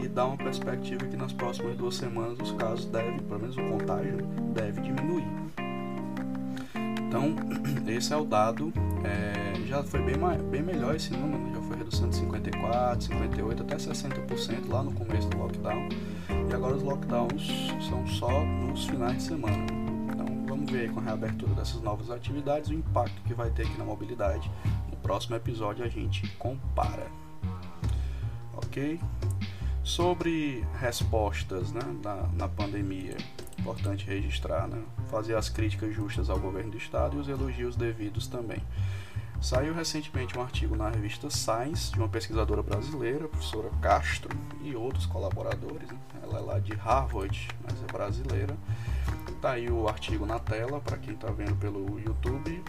e 0.00 0.06
dá 0.06 0.24
uma 0.24 0.36
perspectiva 0.36 1.04
que 1.04 1.16
nas 1.16 1.32
próximas 1.32 1.76
duas 1.76 1.96
semanas 1.96 2.38
os 2.40 2.52
casos 2.52 2.86
devem, 2.86 3.18
pelo 3.18 3.40
menos 3.40 3.56
o 3.56 3.62
contágio, 3.62 4.18
deve 4.54 4.82
diminuir. 4.82 5.26
Então, 7.08 7.34
esse 7.86 8.12
é 8.12 8.16
o 8.16 8.24
dado. 8.24 8.72
É, 9.04 9.43
já 9.66 9.82
foi 9.82 10.02
bem, 10.02 10.16
bem 10.50 10.62
melhor 10.62 10.94
esse 10.94 11.10
número, 11.10 11.54
já 11.54 11.62
foi 11.62 11.76
redução 11.76 12.08
de 12.08 12.16
54, 12.16 13.02
58 13.02 13.62
até 13.62 13.76
60% 13.76 14.68
lá 14.68 14.82
no 14.82 14.92
começo 14.92 15.28
do 15.28 15.38
lockdown. 15.38 15.88
E 16.50 16.54
agora 16.54 16.76
os 16.76 16.82
lockdowns 16.82 17.48
são 17.88 18.06
só 18.06 18.44
nos 18.44 18.84
finais 18.86 19.16
de 19.16 19.22
semana. 19.22 19.66
Então, 20.12 20.26
vamos 20.46 20.70
ver 20.70 20.90
com 20.92 21.00
a 21.00 21.02
reabertura 21.02 21.54
dessas 21.54 21.80
novas 21.80 22.10
atividades 22.10 22.70
o 22.70 22.74
impacto 22.74 23.20
que 23.22 23.34
vai 23.34 23.50
ter 23.50 23.62
aqui 23.62 23.78
na 23.78 23.84
mobilidade. 23.84 24.50
No 24.90 24.96
próximo 24.98 25.36
episódio 25.36 25.84
a 25.84 25.88
gente 25.88 26.28
compara. 26.36 27.06
Ok? 28.56 29.00
Sobre 29.82 30.64
respostas 30.80 31.72
né, 31.72 31.82
na, 32.02 32.28
na 32.34 32.48
pandemia, 32.48 33.16
importante 33.58 34.06
registrar, 34.06 34.66
né? 34.66 34.82
fazer 35.10 35.36
as 35.36 35.48
críticas 35.48 35.94
justas 35.94 36.30
ao 36.30 36.38
governo 36.38 36.72
do 36.72 36.78
estado 36.78 37.16
e 37.16 37.20
os 37.20 37.28
elogios 37.28 37.76
devidos 37.76 38.26
também. 38.26 38.62
Saiu 39.44 39.74
recentemente 39.74 40.38
um 40.38 40.40
artigo 40.40 40.74
na 40.74 40.88
revista 40.88 41.28
Science 41.28 41.92
de 41.92 41.98
uma 41.98 42.08
pesquisadora 42.08 42.62
brasileira, 42.62 43.28
professora 43.28 43.68
Castro, 43.82 44.34
e 44.62 44.74
outros 44.74 45.04
colaboradores. 45.04 45.86
Né? 45.86 45.98
Ela 46.22 46.38
é 46.38 46.40
lá 46.40 46.58
de 46.58 46.72
Harvard, 46.72 47.46
mas 47.62 47.74
é 47.82 47.92
brasileira. 47.92 48.56
Tá 49.42 49.50
aí 49.50 49.70
o 49.70 49.86
artigo 49.86 50.24
na 50.24 50.38
tela 50.38 50.80
para 50.80 50.96
quem 50.96 51.12
está 51.12 51.30
vendo 51.30 51.54
pelo 51.56 52.00
YouTube. 52.00 52.64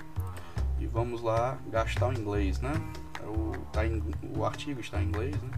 E 0.77 0.85
vamos 0.85 1.21
lá 1.21 1.57
gastar 1.71 2.09
o 2.09 2.11
inglês, 2.13 2.59
né? 2.59 2.73
O, 3.23 3.53
tá 3.71 3.79
o 4.38 4.43
artigo 4.43 4.81
está 4.81 5.01
em 5.01 5.05
inglês, 5.05 5.33
né? 5.41 5.51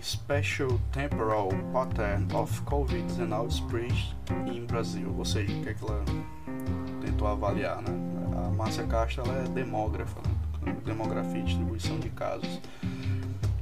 Special 0.00 0.78
Temporal 0.92 1.48
Pattern 1.72 2.32
of 2.32 2.62
COVID-19 2.62 3.48
Spread 3.48 4.16
in 4.46 4.66
Brasil, 4.66 5.12
ou 5.18 5.24
seja, 5.24 5.52
o 5.52 5.62
que, 5.64 5.70
é 5.70 5.74
que 5.74 5.84
ela 5.84 6.04
tentou 7.04 7.26
avaliar, 7.26 7.82
né? 7.82 7.90
A 8.36 8.50
Márcia 8.50 8.86
Castro 8.86 9.24
ela 9.24 9.42
é 9.42 9.48
demógrafa, 9.48 10.20
né? 10.20 10.43
Demografia 10.84 11.40
e 11.40 11.44
distribuição 11.44 11.98
de 11.98 12.10
casos. 12.10 12.60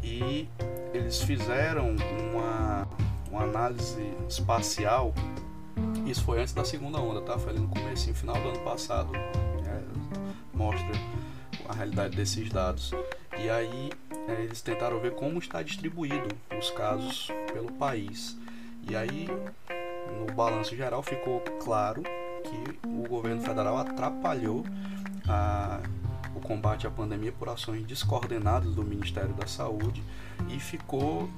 E 0.02 0.48
eles 0.92 1.22
fizeram 1.22 1.94
uma, 2.30 2.88
uma 3.30 3.42
análise 3.42 4.02
espacial, 4.28 5.14
isso 6.06 6.22
foi 6.24 6.40
antes 6.40 6.52
da 6.52 6.64
segunda 6.64 6.98
onda, 6.98 7.20
tá? 7.22 7.38
Foi 7.38 7.50
ali 7.50 7.60
no 7.60 7.68
começo 7.68 8.10
e 8.10 8.14
final 8.14 8.34
do 8.36 8.48
ano 8.48 8.60
passado. 8.60 9.10
É, 9.14 9.82
mostra 10.52 10.92
a 11.68 11.74
realidade 11.74 12.16
desses 12.16 12.50
dados. 12.50 12.92
E 13.38 13.48
aí 13.48 13.90
é, 14.28 14.42
eles 14.42 14.60
tentaram 14.60 15.00
ver 15.00 15.12
como 15.12 15.38
está 15.38 15.62
distribuído 15.62 16.28
os 16.58 16.70
casos 16.70 17.28
pelo 17.52 17.72
país. 17.72 18.36
E 18.88 18.96
aí, 18.96 19.28
no 20.18 20.32
balanço 20.34 20.76
geral, 20.76 21.02
ficou 21.02 21.40
claro 21.62 22.02
que 22.02 22.88
o 22.88 23.08
governo 23.08 23.40
federal 23.40 23.78
atrapalhou 23.78 24.64
a, 25.28 25.80
combate 26.42 26.86
à 26.86 26.90
pandemia 26.90 27.32
por 27.32 27.48
ações 27.48 27.84
descoordenadas 27.84 28.74
do 28.74 28.82
Ministério 28.82 29.32
da 29.34 29.46
Saúde 29.46 30.02
e 30.48 30.58
ficou 30.58 31.30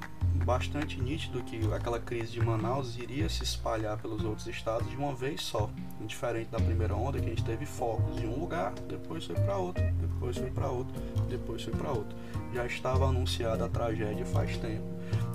bastante 0.44 1.00
nítido 1.00 1.42
que 1.42 1.60
aquela 1.72 2.00
crise 2.00 2.32
de 2.32 2.40
Manaus 2.40 2.98
iria 2.98 3.28
se 3.28 3.44
espalhar 3.44 3.96
pelos 3.98 4.24
outros 4.24 4.46
estados 4.46 4.88
de 4.90 4.96
uma 4.96 5.14
vez 5.14 5.42
só, 5.42 5.70
diferente 6.00 6.50
da 6.50 6.58
primeira 6.58 6.94
onda 6.94 7.18
que 7.18 7.26
a 7.26 7.28
gente 7.28 7.44
teve 7.44 7.64
focos 7.64 8.20
em 8.20 8.26
um 8.26 8.40
lugar, 8.40 8.72
depois 8.88 9.24
foi 9.24 9.36
para 9.36 9.56
outro, 9.56 9.84
depois 10.00 10.36
foi 10.36 10.50
para 10.50 10.68
outro, 10.68 10.94
depois 11.28 11.62
foi 11.62 11.72
para 11.72 11.90
outro. 11.90 12.16
Já 12.52 12.66
estava 12.66 13.06
anunciada 13.06 13.64
a 13.64 13.68
tragédia 13.68 14.26
faz 14.26 14.56
tempo 14.58 14.84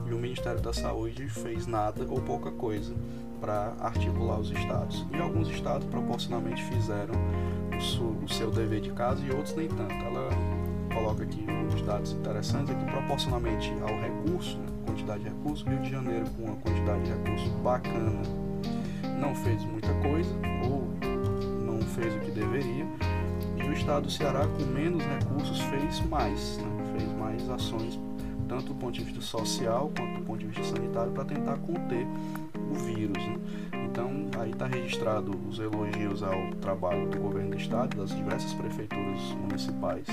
e 0.05 0.13
o 0.13 0.17
Ministério 0.17 0.59
da 0.59 0.73
Saúde 0.73 1.27
fez 1.29 1.67
nada 1.67 2.05
ou 2.09 2.21
pouca 2.21 2.51
coisa 2.51 2.93
para 3.39 3.73
articular 3.79 4.39
os 4.39 4.51
estados. 4.51 5.05
E 5.13 5.17
alguns 5.17 5.49
estados 5.49 5.87
proporcionalmente 5.87 6.63
fizeram 6.63 7.13
o 7.79 8.27
seu 8.27 8.51
dever 8.51 8.81
de 8.81 8.91
casa 8.91 9.25
e 9.25 9.31
outros 9.31 9.55
nem 9.55 9.67
tanto. 9.67 9.93
Ela 9.93 10.29
coloca 10.93 11.23
aqui 11.23 11.45
uns 11.49 11.81
dados 11.81 12.11
interessantes 12.11 12.75
aqui 12.75 12.85
proporcionalmente 12.91 13.71
ao 13.81 13.99
recurso, 13.99 14.57
né, 14.57 14.67
quantidade 14.85 15.23
de 15.23 15.29
recursos, 15.29 15.65
Rio 15.67 15.79
de 15.79 15.89
Janeiro 15.89 16.25
com 16.31 16.43
uma 16.43 16.55
quantidade 16.57 17.03
de 17.03 17.09
recursos 17.11 17.49
bacana 17.61 18.21
não 19.19 19.35
fez 19.35 19.63
muita 19.65 19.93
coisa 19.95 20.33
ou 20.65 20.87
não 21.65 21.81
fez 21.81 22.13
o 22.15 22.19
que 22.19 22.31
deveria 22.31 22.85
e 23.57 23.63
o 23.63 23.73
estado 23.73 24.03
do 24.03 24.11
Ceará 24.11 24.47
com 24.47 24.63
menos 24.65 25.03
recursos 25.03 25.59
fez 25.61 25.99
mais, 26.05 26.57
né, 26.57 26.97
fez 26.97 27.11
mais 27.17 27.49
ações 27.49 27.99
tanto 28.49 28.65
do 28.65 28.75
ponto 28.75 28.93
de 28.93 29.03
vista 29.03 29.21
social 29.21 29.91
quanto 29.95 30.19
do 30.19 30.25
ponto 30.25 30.39
de 30.39 30.47
vista 30.47 30.63
sanitário 30.75 31.11
para 31.11 31.23
tentar 31.23 31.57
conter 31.57 32.05
o 32.69 32.73
vírus. 32.73 33.23
Né? 33.23 33.37
Então 33.85 34.09
aí 34.39 34.51
está 34.51 34.65
registrado 34.65 35.39
os 35.47 35.59
elogios 35.59 36.23
ao 36.23 36.51
trabalho 36.55 37.07
do 37.09 37.19
governo 37.19 37.51
do 37.51 37.57
estado, 37.57 37.95
das 37.95 38.09
diversas 38.09 38.53
prefeituras 38.53 39.21
municipais 39.39 40.05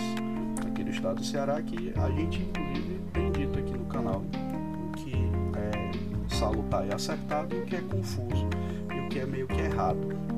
aqui 0.67 0.85
do 0.85 0.91
estado 0.91 1.17
do 1.17 1.25
Ceará, 1.25 1.61
que 1.63 1.93
a 1.97 2.11
gente 2.11 2.43
inclusive 2.43 3.01
tem 3.13 3.33
dito 3.33 3.59
aqui 3.59 3.73
no 3.73 3.87
canal 3.87 4.23
o 4.23 4.93
que 4.93 5.15
é 5.57 6.35
salutar 6.35 6.87
e 6.87 6.93
acertado 6.93 7.57
e 7.57 7.61
o 7.61 7.65
que 7.65 7.77
é 7.77 7.81
confuso 7.81 8.47
e 8.95 9.01
o 9.01 9.09
que 9.09 9.19
é 9.19 9.27
meio 9.27 9.47
que 9.47 9.61
errado. 9.61 10.36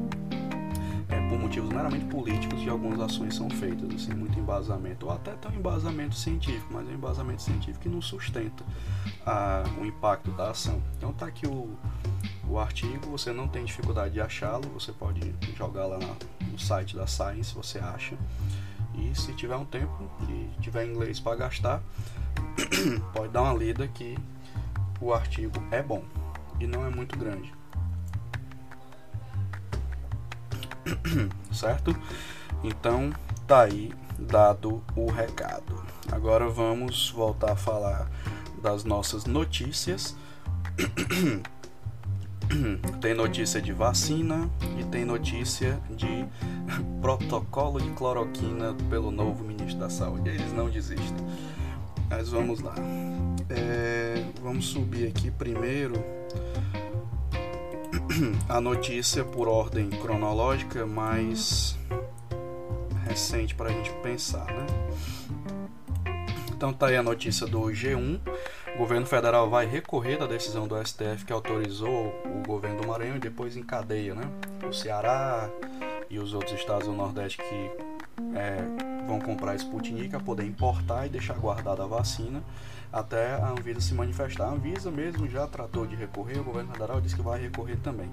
Motivos 1.39 1.71
meramente 1.71 2.05
políticos 2.07 2.61
de 2.61 2.69
algumas 2.69 3.01
ações 3.01 3.35
são 3.35 3.49
feitas, 3.49 3.89
assim, 3.95 4.13
muito 4.13 4.39
embasamento, 4.39 5.07
ou 5.07 5.13
até 5.13 5.33
tem 5.33 5.53
um 5.53 5.55
embasamento 5.55 6.15
científico, 6.15 6.67
mas 6.71 6.87
é 6.89 6.91
um 6.91 6.95
embasamento 6.95 7.43
científico 7.43 7.81
que 7.81 7.89
não 7.89 8.03
sustenta 8.03 8.65
a, 9.25 9.63
o 9.81 9.87
impacto 9.87 10.31
da 10.33 10.51
ação. 10.51 10.83
Então 10.97 11.13
tá 11.13 11.27
aqui 11.27 11.47
o, 11.47 11.71
o 12.49 12.59
artigo, 12.59 13.09
você 13.09 13.33
não 13.33 13.47
tem 13.47 13.65
dificuldade 13.65 14.15
de 14.15 14.21
achá-lo, 14.21 14.69
você 14.75 14.93
pode 14.93 15.35
jogar 15.57 15.87
lá 15.87 15.99
na, 15.99 16.15
no 16.51 16.59
site 16.59 16.97
da 16.97 17.07
Science, 17.07 17.55
você 17.55 17.79
acha. 17.79 18.17
E 18.95 19.17
se 19.19 19.33
tiver 19.35 19.57
um 19.57 19.65
tempo 19.65 20.11
e 20.29 20.61
tiver 20.61 20.87
inglês 20.87 21.21
para 21.21 21.37
gastar, 21.37 21.83
pode 23.15 23.33
dar 23.33 23.43
uma 23.43 23.55
lida 23.55 23.87
que 23.87 24.19
o 25.01 25.15
artigo 25.15 25.55
é 25.71 25.83
bom 25.83 26.03
e 26.59 26.67
não 26.67 26.85
é 26.85 26.91
muito 26.91 27.17
grande. 27.17 27.58
certo? 31.53 31.95
Então 32.63 33.13
tá 33.47 33.63
aí 33.63 33.93
dado 34.19 34.83
o 34.97 35.11
recado. 35.11 35.83
Agora 36.11 36.49
vamos 36.49 37.11
voltar 37.11 37.53
a 37.53 37.57
falar 37.57 38.11
das 38.63 38.85
nossas 38.85 39.25
notícias. 39.25 40.17
tem 43.01 43.15
notícia 43.15 43.61
de 43.61 43.73
vacina 43.73 44.49
e 44.79 44.85
tem 44.85 45.05
notícia 45.05 45.81
de 45.91 46.27
protocolo 47.01 47.81
de 47.81 47.91
cloroquina 47.91 48.75
pelo 48.91 49.11
novo 49.11 49.45
ministro 49.45 49.79
da 49.79 49.91
Saúde. 49.91 50.31
Eles 50.31 50.53
não 50.53 50.69
desistem. 50.69 51.27
Mas 52.11 52.31
vamos 52.31 52.61
lá. 52.61 52.75
É, 53.51 54.25
vamos 54.43 54.67
subir 54.67 55.09
aqui 55.09 55.31
primeiro 55.31 55.95
a 58.49 58.61
notícia 58.61 59.25
por 59.25 59.49
ordem 59.49 59.91
cronológica 59.91 60.87
mais 60.87 61.77
recente 63.07 63.55
para 63.55 63.69
a 63.69 63.73
gente 63.73 63.91
pensar, 64.03 64.47
né? 64.47 64.67
Então 66.51 66.73
tá 66.73 66.89
aí 66.89 66.97
a 66.97 67.03
notícia 67.03 67.47
do 67.47 67.61
G1 67.61 68.21
O 68.75 68.79
governo 68.79 69.07
federal 69.07 69.49
vai 69.49 69.65
recorrer 69.65 70.19
da 70.19 70.27
decisão 70.27 70.67
do 70.67 70.75
STF 70.85 71.25
que 71.25 71.33
autorizou 71.33 72.09
o 72.25 72.43
governo 72.47 72.83
do 72.83 72.89
Maranhão 72.89 73.17
e 73.17 73.21
depois 73.21 73.57
encadeia, 73.57 74.15
né? 74.15 74.25
O 74.67 74.73
Ceará 74.73 75.49
e 76.11 76.19
os 76.19 76.35
outros 76.35 76.59
estados 76.59 76.89
do 76.89 76.95
Nordeste 76.95 77.39
que 77.39 77.71
é, 78.35 78.57
vão 79.07 79.21
comprar 79.21 79.55
Sputnik 79.55 80.15
a 80.17 80.21
poder 80.21 80.45
importar 80.45 81.07
e 81.07 81.09
deixar 81.09 81.35
guardada 81.35 81.85
a 81.85 81.87
vacina 81.87 82.43
até 82.93 83.35
a 83.35 83.51
Anvisa 83.51 83.81
se 83.81 83.95
manifestar. 83.95 84.45
A 84.45 84.53
Anvisa 84.53 84.91
mesmo 84.91 85.29
já 85.29 85.47
tratou 85.47 85.87
de 85.87 85.95
recorrer, 85.95 86.39
o 86.39 86.45
governo 86.45 86.73
federal 86.73 87.01
disse 87.01 87.17
que 87.17 87.23
vai 87.23 87.41
recorrer 87.41 87.77
também. 87.77 88.11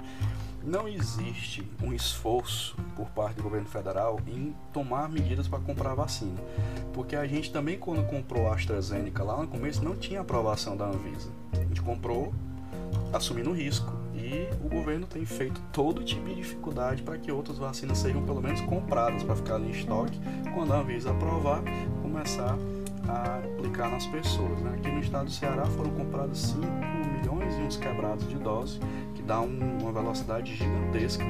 Não 0.63 0.87
existe 0.87 1.63
um 1.81 1.93
esforço 1.93 2.75
por 2.95 3.07
parte 3.09 3.35
do 3.35 3.43
governo 3.43 3.67
federal 3.67 4.19
em 4.27 4.55
tomar 4.73 5.07
medidas 5.07 5.47
para 5.47 5.59
comprar 5.59 5.93
vacina, 5.93 6.41
porque 6.91 7.15
a 7.15 7.27
gente 7.27 7.51
também 7.51 7.77
quando 7.77 8.03
comprou 8.07 8.49
a 8.49 8.55
AstraZeneca 8.55 9.23
lá 9.23 9.37
no 9.37 9.47
começo 9.47 9.83
não 9.83 9.95
tinha 9.95 10.21
aprovação 10.21 10.75
da 10.75 10.85
Anvisa. 10.85 11.29
A 11.53 11.57
gente 11.57 11.81
comprou 11.81 12.33
assumindo 13.13 13.51
risco 13.53 13.93
e 14.15 14.49
o 14.65 14.69
governo 14.69 15.05
tem 15.05 15.23
feito 15.23 15.61
todo 15.71 16.03
tipo 16.03 16.25
de 16.27 16.35
dificuldade 16.35 17.03
para 17.03 17.17
que 17.17 17.31
outras 17.31 17.59
vacinas 17.59 17.99
sejam 17.99 18.25
pelo 18.25 18.41
menos 18.41 18.61
compradas 18.61 19.21
para 19.23 19.35
ficar 19.35 19.59
em 19.59 19.69
estoque 19.69 20.19
quando 20.53 20.73
a 20.73 20.79
Anvisa 20.79 21.11
aprovar 21.11 21.61
começar 22.01 22.57
a 23.07 23.37
aplicar 23.37 23.89
nas 23.89 24.05
pessoas. 24.07 24.59
Né? 24.61 24.73
Aqui 24.75 24.89
no 24.89 24.99
estado 24.99 25.25
do 25.25 25.31
Ceará 25.31 25.65
foram 25.65 25.91
comprados 25.91 26.39
5 26.39 26.65
milhões 27.19 27.55
e 27.55 27.61
uns 27.61 27.77
quebrados 27.77 28.27
de 28.29 28.37
dose, 28.37 28.79
que 29.13 29.21
dá 29.21 29.41
um, 29.41 29.77
uma 29.81 29.91
velocidade 29.91 30.55
gigantesca 30.55 31.23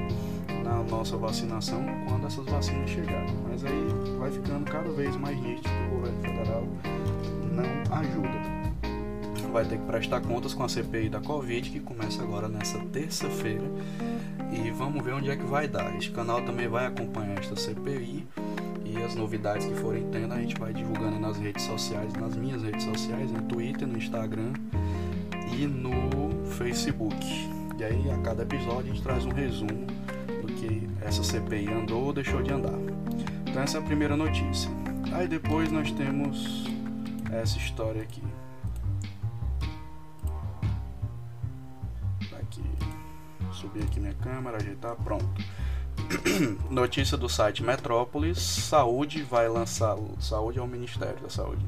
na 0.63 0.81
nossa 0.83 1.15
vacinação 1.17 1.85
quando 2.07 2.27
essas 2.27 2.45
vacinas 2.45 2.89
chegarem. 2.89 3.35
Mas 3.47 3.63
aí 3.63 3.87
vai 4.19 4.31
ficando 4.31 4.65
cada 4.69 4.89
vez 4.91 5.15
mais 5.15 5.39
nítido 5.39 5.69
que 5.69 5.85
o 5.87 5.95
governo 5.95 6.21
federal 6.21 6.63
não 7.51 7.97
ajuda. 7.97 8.55
Vai 9.51 9.63
ter 9.63 9.77
que 9.77 9.85
prestar 9.85 10.19
contas 10.19 10.53
com 10.53 10.63
a 10.63 10.69
CPI 10.69 11.07
da 11.07 11.21
Covid, 11.21 11.69
que 11.69 11.79
começa 11.79 12.21
agora 12.21 12.49
nessa 12.49 12.77
terça-feira. 12.91 13.63
E 14.51 14.69
vamos 14.71 15.01
ver 15.01 15.13
onde 15.13 15.29
é 15.29 15.35
que 15.37 15.45
vai 15.45 15.65
dar. 15.65 15.95
Este 15.95 16.11
canal 16.11 16.41
também 16.41 16.67
vai 16.67 16.85
acompanhar 16.87 17.39
esta 17.39 17.55
CPI 17.55 18.27
e 18.97 19.03
as 19.03 19.15
novidades 19.15 19.65
que 19.65 19.75
forem 19.75 20.09
tendo 20.09 20.33
a 20.33 20.39
gente 20.39 20.55
vai 20.59 20.73
divulgando 20.73 21.19
nas 21.19 21.37
redes 21.37 21.63
sociais, 21.63 22.13
nas 22.13 22.35
minhas 22.35 22.63
redes 22.63 22.83
sociais, 22.83 23.31
no 23.31 23.41
Twitter, 23.43 23.87
no 23.87 23.97
Instagram 23.97 24.53
e 25.57 25.67
no 25.67 26.45
Facebook. 26.51 27.15
E 27.77 27.83
aí 27.83 28.09
a 28.09 28.17
cada 28.19 28.43
episódio 28.43 28.91
a 28.91 28.93
gente 28.93 29.01
traz 29.01 29.25
um 29.25 29.31
resumo 29.31 29.85
do 30.41 30.47
que 30.53 30.87
essa 31.01 31.23
CPI 31.23 31.71
andou 31.73 32.05
ou 32.05 32.13
deixou 32.13 32.41
de 32.41 32.51
andar. 32.51 32.79
Então 33.47 33.61
essa 33.61 33.77
é 33.77 33.81
a 33.81 33.83
primeira 33.83 34.15
notícia. 34.15 34.69
Aí 35.13 35.27
depois 35.27 35.71
nós 35.71 35.91
temos 35.91 36.65
essa 37.31 37.57
história 37.57 38.01
aqui. 38.01 38.23
Aqui. 42.39 42.63
Subir 43.51 43.83
aqui 43.83 43.99
minha 43.99 44.13
câmera, 44.15 44.57
ajeitar, 44.57 44.95
pronto. 44.97 45.25
Notícia 46.69 47.17
do 47.17 47.29
site 47.29 47.63
Metrópolis: 47.63 48.39
Saúde 48.39 49.23
vai 49.23 49.47
lançar. 49.47 49.97
Saúde 50.19 50.59
é 50.59 50.61
o 50.61 50.67
Ministério 50.67 51.19
da 51.21 51.29
Saúde. 51.29 51.65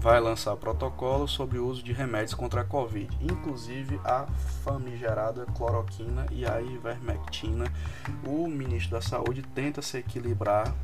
Vai 0.00 0.20
lançar 0.20 0.56
protocolo 0.56 1.28
sobre 1.28 1.58
o 1.58 1.66
uso 1.66 1.82
de 1.82 1.92
remédios 1.92 2.34
contra 2.34 2.62
a 2.62 2.64
Covid, 2.64 3.08
inclusive 3.20 4.00
a 4.04 4.26
famigerada 4.64 5.46
cloroquina 5.56 6.26
e 6.30 6.44
a 6.44 6.60
ivermectina. 6.60 7.64
O 8.26 8.48
ministro 8.48 8.92
da 8.92 9.00
Saúde 9.00 9.42
tenta 9.42 9.80
se 9.80 9.98
equilibrar 9.98 10.74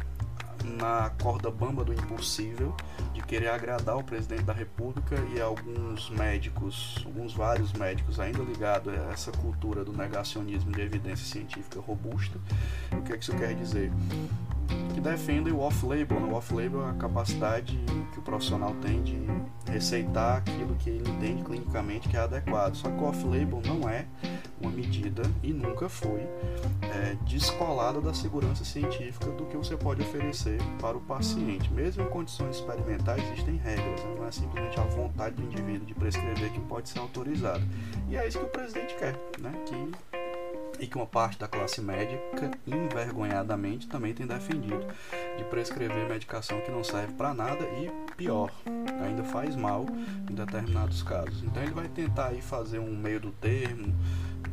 na 0.64 1.10
corda 1.22 1.50
bamba 1.50 1.84
do 1.84 1.92
impossível 1.92 2.74
de 3.12 3.22
querer 3.22 3.48
agradar 3.48 3.96
o 3.96 4.04
presidente 4.04 4.42
da 4.42 4.52
República 4.52 5.16
e 5.34 5.40
alguns 5.40 6.10
médicos, 6.10 7.02
alguns 7.04 7.32
vários 7.32 7.72
médicos 7.72 8.20
ainda 8.20 8.42
ligados 8.42 8.92
a 8.92 9.12
essa 9.12 9.32
cultura 9.32 9.84
do 9.84 9.92
negacionismo 9.92 10.70
de 10.72 10.80
evidência 10.80 11.26
científica 11.26 11.80
robusta. 11.80 12.38
O 12.92 13.02
que, 13.02 13.12
é 13.12 13.16
que 13.16 13.22
isso 13.22 13.36
quer 13.36 13.54
dizer? 13.54 13.92
Que 14.94 15.00
defendem 15.00 15.52
o 15.52 15.60
off-label. 15.60 16.20
Né? 16.20 16.26
O 16.26 16.34
off-label 16.34 16.86
é 16.86 16.90
a 16.90 16.94
capacidade 16.94 17.78
que 18.12 18.18
o 18.18 18.22
profissional 18.22 18.74
tem 18.82 19.02
de 19.02 19.18
receitar 19.70 20.38
aquilo 20.38 20.74
que 20.76 20.90
ele 20.90 21.10
entende 21.10 21.42
clinicamente 21.42 22.08
que 22.08 22.16
é 22.16 22.20
adequado. 22.20 22.74
Só 22.74 22.88
que 22.88 22.98
o 22.98 23.04
off-label 23.04 23.62
não 23.64 23.88
é 23.88 24.06
uma 24.60 24.70
medida 24.70 25.22
e 25.42 25.52
nunca 25.52 25.88
foi 25.88 26.20
é, 26.82 27.16
descolada 27.26 28.00
da 28.00 28.12
segurança 28.12 28.64
científica 28.64 29.30
do 29.32 29.46
que 29.46 29.56
você 29.56 29.76
pode 29.76 30.02
oferecer 30.02 30.58
para 30.80 30.96
o 30.96 31.00
paciente. 31.00 31.72
Mesmo 31.72 32.02
em 32.02 32.08
condições 32.08 32.56
experimentais, 32.56 33.22
existem 33.32 33.56
regras, 33.56 34.04
né? 34.04 34.14
não 34.16 34.26
é 34.26 34.30
simplesmente 34.30 34.78
a 34.78 34.84
vontade 34.84 35.36
do 35.36 35.42
indivíduo 35.42 35.86
de 35.86 35.94
prescrever 35.94 36.52
que 36.52 36.60
pode 36.60 36.88
ser 36.88 36.98
autorizado. 36.98 37.62
E 38.08 38.16
é 38.16 38.26
isso 38.26 38.38
que 38.38 38.44
o 38.44 38.48
presidente 38.48 38.94
quer, 38.96 39.14
né? 39.38 39.52
que 39.66 40.18
e 40.80 40.86
que 40.86 40.96
uma 40.96 41.06
parte 41.06 41.38
da 41.38 41.48
classe 41.48 41.80
médica, 41.80 42.50
envergonhadamente, 42.66 43.88
também 43.88 44.14
tem 44.14 44.26
defendido 44.26 44.86
de 45.36 45.44
prescrever 45.44 46.08
medicação 46.08 46.60
que 46.60 46.70
não 46.70 46.84
serve 46.84 47.14
para 47.14 47.34
nada 47.34 47.64
e 47.64 47.90
pior, 48.16 48.52
ainda 49.04 49.24
faz 49.24 49.56
mal 49.56 49.86
em 50.30 50.34
determinados 50.34 51.02
casos. 51.02 51.42
Então 51.42 51.62
ele 51.62 51.72
vai 51.72 51.88
tentar 51.88 52.28
aí 52.28 52.40
fazer 52.40 52.78
um 52.78 52.96
meio 52.96 53.20
do 53.20 53.32
termo, 53.32 53.94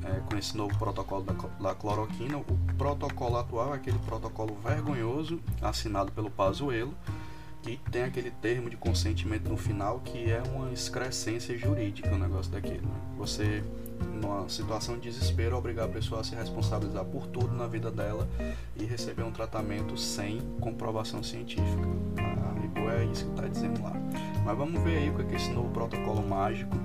é, 0.06 0.20
com 0.30 0.38
esse 0.38 0.56
novo 0.56 0.78
protocolo 0.78 1.24
da, 1.24 1.34
da, 1.34 1.76
cloroquina. 1.76 2.38
O 2.38 2.44
protocolo 2.78 3.38
atual 3.38 3.74
é 3.74 3.78
aquele 3.78 4.00
protocolo 4.00 4.56
vergonhoso 4.64 5.40
assinado 5.62 6.12
pelo 6.12 6.30
Pazuello, 6.30 6.94
que 7.64 7.80
tem 7.92 8.04
aquele 8.04 8.30
termo 8.30 8.70
de 8.70 8.78
consentimento 8.78 9.50
no 9.50 9.58
final 9.58 10.00
que 10.00 10.30
é 10.30 10.42
uma 10.54 10.72
excrescência 10.72 11.58
jurídica 11.58 12.14
o 12.14 12.18
negócio 12.18 12.52
daquele. 12.52 12.82
Né? 12.82 12.96
Você, 13.18 13.64
numa 14.14 14.48
situação 14.48 14.96
de 14.96 15.10
desespero, 15.10 15.58
obrigar 15.58 15.86
a 15.86 15.92
pessoa 15.92 16.22
a 16.22 16.24
se 16.24 16.36
responsabilizar 16.36 17.04
por 17.06 17.26
tudo 17.26 17.54
na 17.56 17.66
vida 17.66 17.90
dela 17.90 18.28
e 18.76 18.86
receber 18.86 19.24
um 19.24 19.32
tratamento 19.32 19.98
sem 19.98 20.40
comprovação 20.62 21.24
científica. 21.24 21.88
A 22.18 22.60
RIBO 22.60 22.90
é 22.92 23.06
isso 23.06 23.26
que 23.26 23.32
está 23.32 23.48
dizendo 23.48 23.82
lá. 23.82 23.94
Mas 24.46 24.56
vamos 24.56 24.80
ver 24.84 24.98
aí 24.98 25.10
o 25.10 25.16
que 25.16 25.34
é 25.34 25.36
esse 25.36 25.50
novo 25.50 25.70
protocolo 25.72 26.22
mágico 26.22 26.78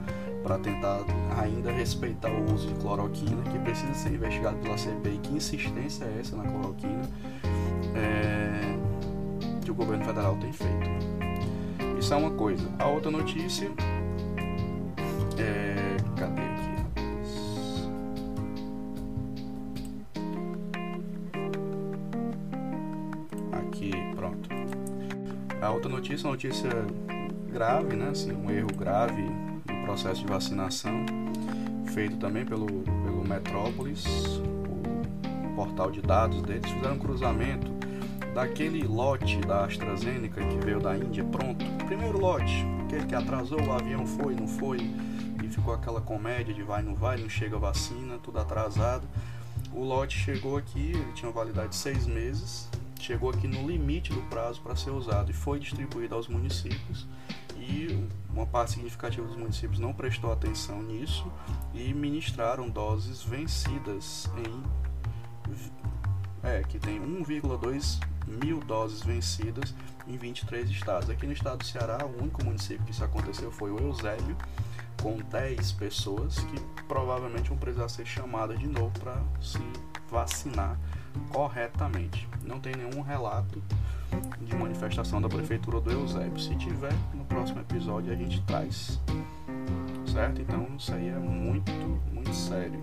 para 0.43 0.59
tentar 0.59 1.01
ainda 1.39 1.71
respeitar 1.71 2.31
o 2.31 2.53
uso 2.53 2.69
de 2.69 2.75
cloroquina, 2.75 3.43
que 3.51 3.59
precisa 3.59 3.95
ser 3.95 4.11
investigado 4.11 4.57
pela 4.59 4.77
CPI. 4.77 5.19
Que 5.23 5.35
insistência 5.35 6.05
é 6.05 6.21
essa 6.21 6.37
na 6.37 6.45
cloroquina 6.45 7.09
é, 7.95 8.61
que 9.63 9.71
o 9.71 9.75
governo 9.75 10.05
federal 10.05 10.37
tem 10.37 10.53
feito? 10.53 10.91
Isso 11.99 12.15
é 12.15 12.17
uma 12.17 12.31
coisa. 12.31 12.67
A 12.79 12.87
outra 12.87 13.11
notícia 13.11 13.71
é. 15.39 15.97
Cadê 16.17 16.43
aqui? 16.43 16.71
Aqui, 23.53 23.91
pronto. 24.17 24.49
A 25.61 25.71
outra 25.71 25.91
notícia 25.91 26.27
uma 26.27 26.33
notícia 26.33 26.71
grave, 27.53 27.95
né? 27.97 28.09
Assim, 28.09 28.33
um 28.33 28.51
erro 28.51 28.73
grave 28.75 29.50
processo 29.91 30.21
de 30.21 30.27
vacinação, 30.29 31.05
feito 31.93 32.17
também 32.19 32.47
pelo, 32.47 32.67
pelo 32.67 33.25
Metrópolis, 33.25 34.05
o 34.07 35.53
portal 35.57 35.91
de 35.91 36.01
dados 36.01 36.41
deles, 36.43 36.71
fizeram 36.71 36.95
um 36.95 36.99
cruzamento 36.99 37.69
daquele 38.33 38.87
lote 38.87 39.39
da 39.39 39.65
AstraZeneca 39.65 40.47
que 40.47 40.65
veio 40.65 40.79
da 40.79 40.97
Índia 40.97 41.25
pronto, 41.25 41.65
primeiro 41.87 42.19
lote, 42.19 42.65
aquele 42.85 43.05
que 43.05 43.17
atrasou, 43.17 43.61
o 43.61 43.73
avião 43.73 44.07
foi, 44.07 44.33
não 44.37 44.47
foi, 44.47 44.79
e 45.43 45.49
ficou 45.49 45.75
aquela 45.75 46.01
comédia 46.01 46.55
de 46.55 46.63
vai, 46.63 46.83
não 46.83 46.95
vai, 46.95 47.17
não 47.17 47.29
chega 47.29 47.59
vacina, 47.59 48.17
tudo 48.23 48.39
atrasado. 48.39 49.09
O 49.73 49.83
lote 49.83 50.17
chegou 50.17 50.57
aqui, 50.57 50.93
ele 50.93 51.13
tinha 51.15 51.33
validade 51.33 51.71
de 51.71 51.77
seis 51.77 52.07
meses, 52.07 52.69
chegou 53.01 53.31
aqui 53.31 53.49
no 53.49 53.69
limite 53.69 54.13
do 54.13 54.23
prazo 54.29 54.61
para 54.61 54.77
ser 54.77 54.91
usado 54.91 55.33
e 55.33 55.35
foi 55.35 55.59
distribuído 55.59 56.15
aos 56.15 56.29
municípios 56.29 57.09
e 57.59 58.07
uma 58.41 58.47
parte 58.47 58.73
significativa 58.73 59.27
dos 59.27 59.37
municípios 59.37 59.79
não 59.79 59.93
prestou 59.93 60.33
atenção 60.33 60.83
nisso 60.83 61.31
e 61.75 61.93
ministraram 61.93 62.71
doses 62.71 63.23
vencidas 63.23 64.31
em 64.39 64.81
é, 66.43 66.63
que 66.63 66.79
tem 66.79 66.99
1,2 66.99 68.01
mil 68.27 68.61
doses 68.61 69.03
vencidas 69.03 69.75
em 70.07 70.17
23 70.17 70.71
estados. 70.71 71.11
Aqui 71.11 71.27
no 71.27 71.35
estado 71.35 71.59
do 71.59 71.67
Ceará, 71.67 71.99
o 72.07 72.23
único 72.23 72.43
município 72.43 72.83
que 72.87 72.93
isso 72.93 73.05
aconteceu 73.05 73.53
foi 73.53 73.71
o 73.71 73.79
Eusébio, 73.79 74.35
com 75.03 75.19
10 75.19 75.73
pessoas 75.73 76.39
que 76.39 76.61
provavelmente 76.89 77.51
vão 77.51 77.59
precisar 77.59 77.91
ser 77.91 78.07
chamadas 78.07 78.59
de 78.59 78.67
novo 78.67 78.91
para 79.01 79.23
se 79.43 79.61
vacinar 80.11 80.79
corretamente. 81.29 82.27
Não 82.43 82.59
tem 82.59 82.75
nenhum 82.75 83.03
relato 83.03 83.63
de 84.41 84.57
manifestação 84.57 85.21
da 85.21 85.29
prefeitura 85.29 85.81
do 85.81 85.91
Eusébio. 85.91 86.39
Se 86.39 86.55
tiver, 86.57 86.93
no 87.15 87.25
próximo 87.25 87.61
episódio 87.61 88.13
a 88.13 88.17
gente 88.17 88.41
traz. 88.43 89.01
Certo? 90.07 90.41
Então 90.41 90.67
isso 90.77 90.93
aí 90.93 91.09
é 91.09 91.19
muito, 91.19 91.71
muito 92.13 92.35
sério. 92.35 92.81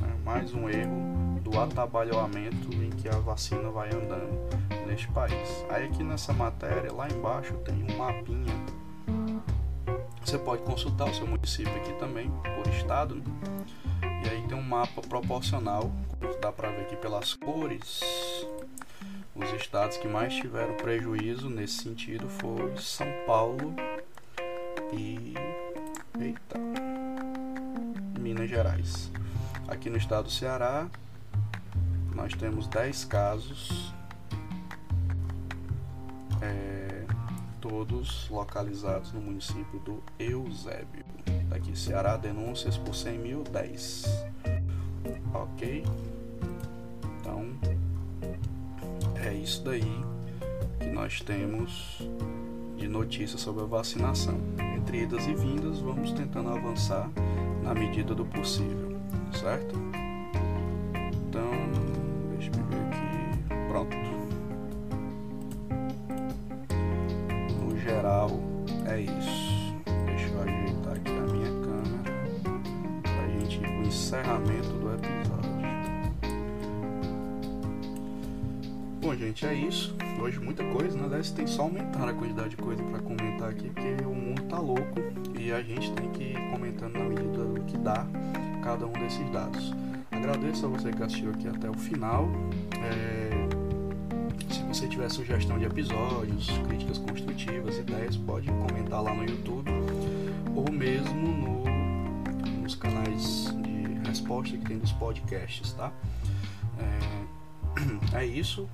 Né? 0.00 0.14
Mais 0.24 0.54
um 0.54 0.68
erro 0.68 1.40
do 1.42 1.58
atabalhoamento 1.58 2.72
em 2.74 2.90
que 2.90 3.08
a 3.08 3.18
vacina 3.18 3.70
vai 3.70 3.88
andando 3.88 4.38
neste 4.86 5.08
país. 5.08 5.64
Aí 5.68 5.86
aqui 5.86 6.02
nessa 6.02 6.32
matéria, 6.32 6.92
lá 6.92 7.08
embaixo 7.08 7.54
tem 7.64 7.82
um 7.82 7.96
mapinha 7.96 8.54
Você 10.24 10.38
pode 10.38 10.62
consultar 10.62 11.08
o 11.08 11.14
seu 11.14 11.26
município 11.26 11.74
aqui 11.76 11.92
também, 11.94 12.30
por 12.54 12.72
estado. 12.72 13.16
Né? 13.16 13.24
E 14.24 14.28
aí 14.28 14.42
tem 14.48 14.56
um 14.56 14.62
mapa 14.62 15.00
proporcional, 15.02 15.90
dá 16.40 16.52
para 16.52 16.70
ver 16.70 16.82
aqui 16.82 16.96
pelas 16.96 17.34
cores. 17.34 18.00
Os 19.38 19.52
estados 19.52 19.96
que 19.96 20.08
mais 20.08 20.34
tiveram 20.34 20.74
prejuízo 20.74 21.48
nesse 21.48 21.84
sentido 21.84 22.28
foi 22.28 22.76
São 22.78 23.06
Paulo 23.24 23.72
e 24.92 25.32
eita, 26.20 26.58
Minas 28.18 28.50
Gerais. 28.50 29.12
Aqui 29.68 29.88
no 29.88 29.96
estado 29.96 30.24
do 30.24 30.30
Ceará, 30.32 30.88
nós 32.12 32.34
temos 32.34 32.66
10 32.66 33.04
casos, 33.04 33.94
é, 36.42 37.04
todos 37.60 38.28
localizados 38.28 39.12
no 39.12 39.20
município 39.20 39.78
do 39.84 40.02
Eusébio. 40.18 41.04
Daqui, 41.48 41.78
Ceará, 41.78 42.16
denúncias 42.16 42.76
por 42.76 42.92
100 42.92 43.18
mil, 43.18 43.44
10. 43.44 44.04
Ok? 45.32 45.84
Então, 47.20 47.56
é 49.26 49.34
isso 49.34 49.62
daí 49.64 50.04
que 50.78 50.86
nós 50.86 51.20
temos 51.20 52.08
de 52.76 52.86
notícias 52.88 53.40
sobre 53.40 53.64
a 53.64 53.66
vacinação. 53.66 54.38
Entre 54.76 55.02
idas 55.02 55.26
e 55.26 55.34
vindas, 55.34 55.80
vamos 55.80 56.12
tentando 56.12 56.50
avançar 56.50 57.10
na 57.62 57.74
medida 57.74 58.14
do 58.14 58.24
possível, 58.24 58.96
certo? 59.32 59.74
Então, 61.28 61.50
deixa 62.30 62.50
eu 62.50 62.64
ver 62.64 62.80
aqui. 62.86 63.68
Pronto. 63.68 63.96
No 67.60 67.78
geral, 67.78 68.30
é 68.86 69.00
isso. 69.00 69.74
Deixa 70.06 70.28
eu 70.28 70.42
ajeitar 70.42 70.92
aqui 70.94 71.10
a 71.10 71.32
minha 71.32 71.50
câmera 71.60 72.02
para 73.02 73.22
a 73.22 73.28
gente 73.28 73.56
ir 73.56 73.60
para 73.60 73.78
o 73.78 73.82
encerramento 73.82 74.68
do 74.68 74.94
episódio. 74.94 75.47
Gente, 79.18 79.44
é 79.44 79.52
isso. 79.52 79.94
Hoje 80.20 80.38
muita 80.38 80.62
coisa, 80.64 80.96
né? 80.96 81.04
Aliás, 81.04 81.30
tem 81.30 81.46
só 81.46 81.62
aumentar 81.62 82.08
a 82.08 82.14
quantidade 82.14 82.50
de 82.50 82.56
coisa 82.56 82.82
para 82.84 83.00
comentar 83.00 83.50
aqui, 83.50 83.68
porque 83.68 84.04
o 84.04 84.14
mundo 84.14 84.42
tá 84.42 84.58
louco 84.58 85.00
e 85.36 85.50
a 85.50 85.60
gente 85.60 85.90
tem 85.92 86.08
que 86.10 86.22
ir 86.22 86.50
comentando 86.52 86.94
na 86.94 87.04
medida 87.04 87.44
do 87.44 87.60
que 87.64 87.76
dá 87.78 88.06
cada 88.62 88.86
um 88.86 88.92
desses 88.92 89.28
dados. 89.30 89.74
Agradeço 90.12 90.66
a 90.66 90.68
você 90.68 90.92
que 90.92 91.02
assistiu 91.02 91.30
aqui 91.30 91.48
até 91.48 91.68
o 91.68 91.74
final. 91.74 92.28
É... 92.80 93.30
Se 94.52 94.62
você 94.62 94.86
tiver 94.86 95.10
sugestão 95.10 95.58
de 95.58 95.64
episódios, 95.64 96.48
críticas 96.68 96.98
construtivas, 96.98 97.76
ideias, 97.76 98.16
pode 98.16 98.48
comentar 98.48 99.02
lá 99.02 99.12
no 99.12 99.24
YouTube 99.24 99.70
ou 100.54 100.70
mesmo 100.70 101.14
no... 101.14 102.62
nos 102.62 102.76
canais 102.76 103.52
de 103.62 104.08
resposta 104.08 104.56
que 104.56 104.64
tem 104.64 104.78
dos 104.78 104.92
podcasts, 104.92 105.72
tá? 105.72 105.92
É, 106.78 108.14
é 108.16 108.24
isso 108.24 108.68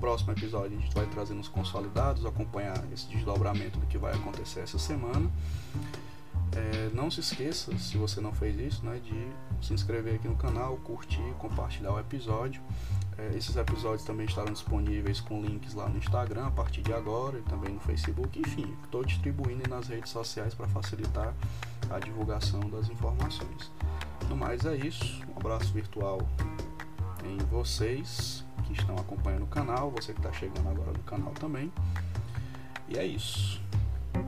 próximo 0.00 0.32
episódio 0.32 0.76
a 0.76 0.80
gente 0.80 0.94
vai 0.94 1.06
trazer 1.06 1.34
nos 1.34 1.48
consolidados, 1.48 2.24
acompanhar 2.26 2.82
esse 2.92 3.06
desdobramento 3.08 3.78
do 3.78 3.86
que 3.86 3.98
vai 3.98 4.14
acontecer 4.14 4.60
essa 4.60 4.78
semana. 4.78 5.30
É, 6.56 6.90
não 6.94 7.10
se 7.10 7.20
esqueça, 7.20 7.76
se 7.78 7.96
você 7.96 8.20
não 8.20 8.32
fez 8.32 8.56
isso, 8.58 8.84
né, 8.84 9.00
de 9.02 9.66
se 9.66 9.74
inscrever 9.74 10.14
aqui 10.14 10.28
no 10.28 10.36
canal, 10.36 10.76
curtir, 10.78 11.22
compartilhar 11.38 11.92
o 11.92 11.98
episódio. 11.98 12.62
É, 13.18 13.36
esses 13.36 13.56
episódios 13.56 14.04
também 14.04 14.26
estarão 14.26 14.52
disponíveis 14.52 15.20
com 15.20 15.40
links 15.40 15.74
lá 15.74 15.88
no 15.88 15.98
Instagram 15.98 16.46
a 16.46 16.50
partir 16.50 16.82
de 16.82 16.92
agora 16.92 17.38
e 17.38 17.42
também 17.42 17.72
no 17.72 17.80
Facebook. 17.80 18.38
Enfim, 18.38 18.72
estou 18.84 19.04
distribuindo 19.04 19.68
nas 19.68 19.88
redes 19.88 20.10
sociais 20.10 20.54
para 20.54 20.68
facilitar 20.68 21.34
a 21.90 21.98
divulgação 21.98 22.60
das 22.60 22.88
informações. 22.88 23.70
No 24.28 24.36
mais 24.36 24.64
é 24.64 24.76
isso. 24.76 25.22
Um 25.34 25.38
abraço 25.38 25.72
virtual 25.72 26.20
em 27.24 27.38
vocês 27.46 28.44
que 28.64 28.72
estão 28.72 28.96
acompanhando 28.96 29.44
o 29.44 29.48
canal, 29.48 29.90
você 29.90 30.12
que 30.12 30.20
está 30.20 30.32
chegando 30.32 30.68
agora 30.68 30.92
no 30.92 30.98
canal 31.00 31.32
também. 31.32 31.72
E 32.88 32.98
é 32.98 33.06
isso. 33.06 33.60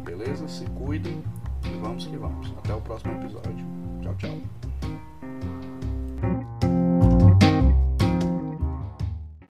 Beleza? 0.05 0.49
Se 0.49 0.64
cuidem 0.66 1.22
e 1.64 1.78
vamos 1.78 2.07
que 2.07 2.16
vamos. 2.16 2.53
Até 2.59 2.74
o 2.74 2.80
próximo 2.80 3.12
episódio. 3.14 3.64
Tchau, 4.03 4.14
tchau. 4.16 4.65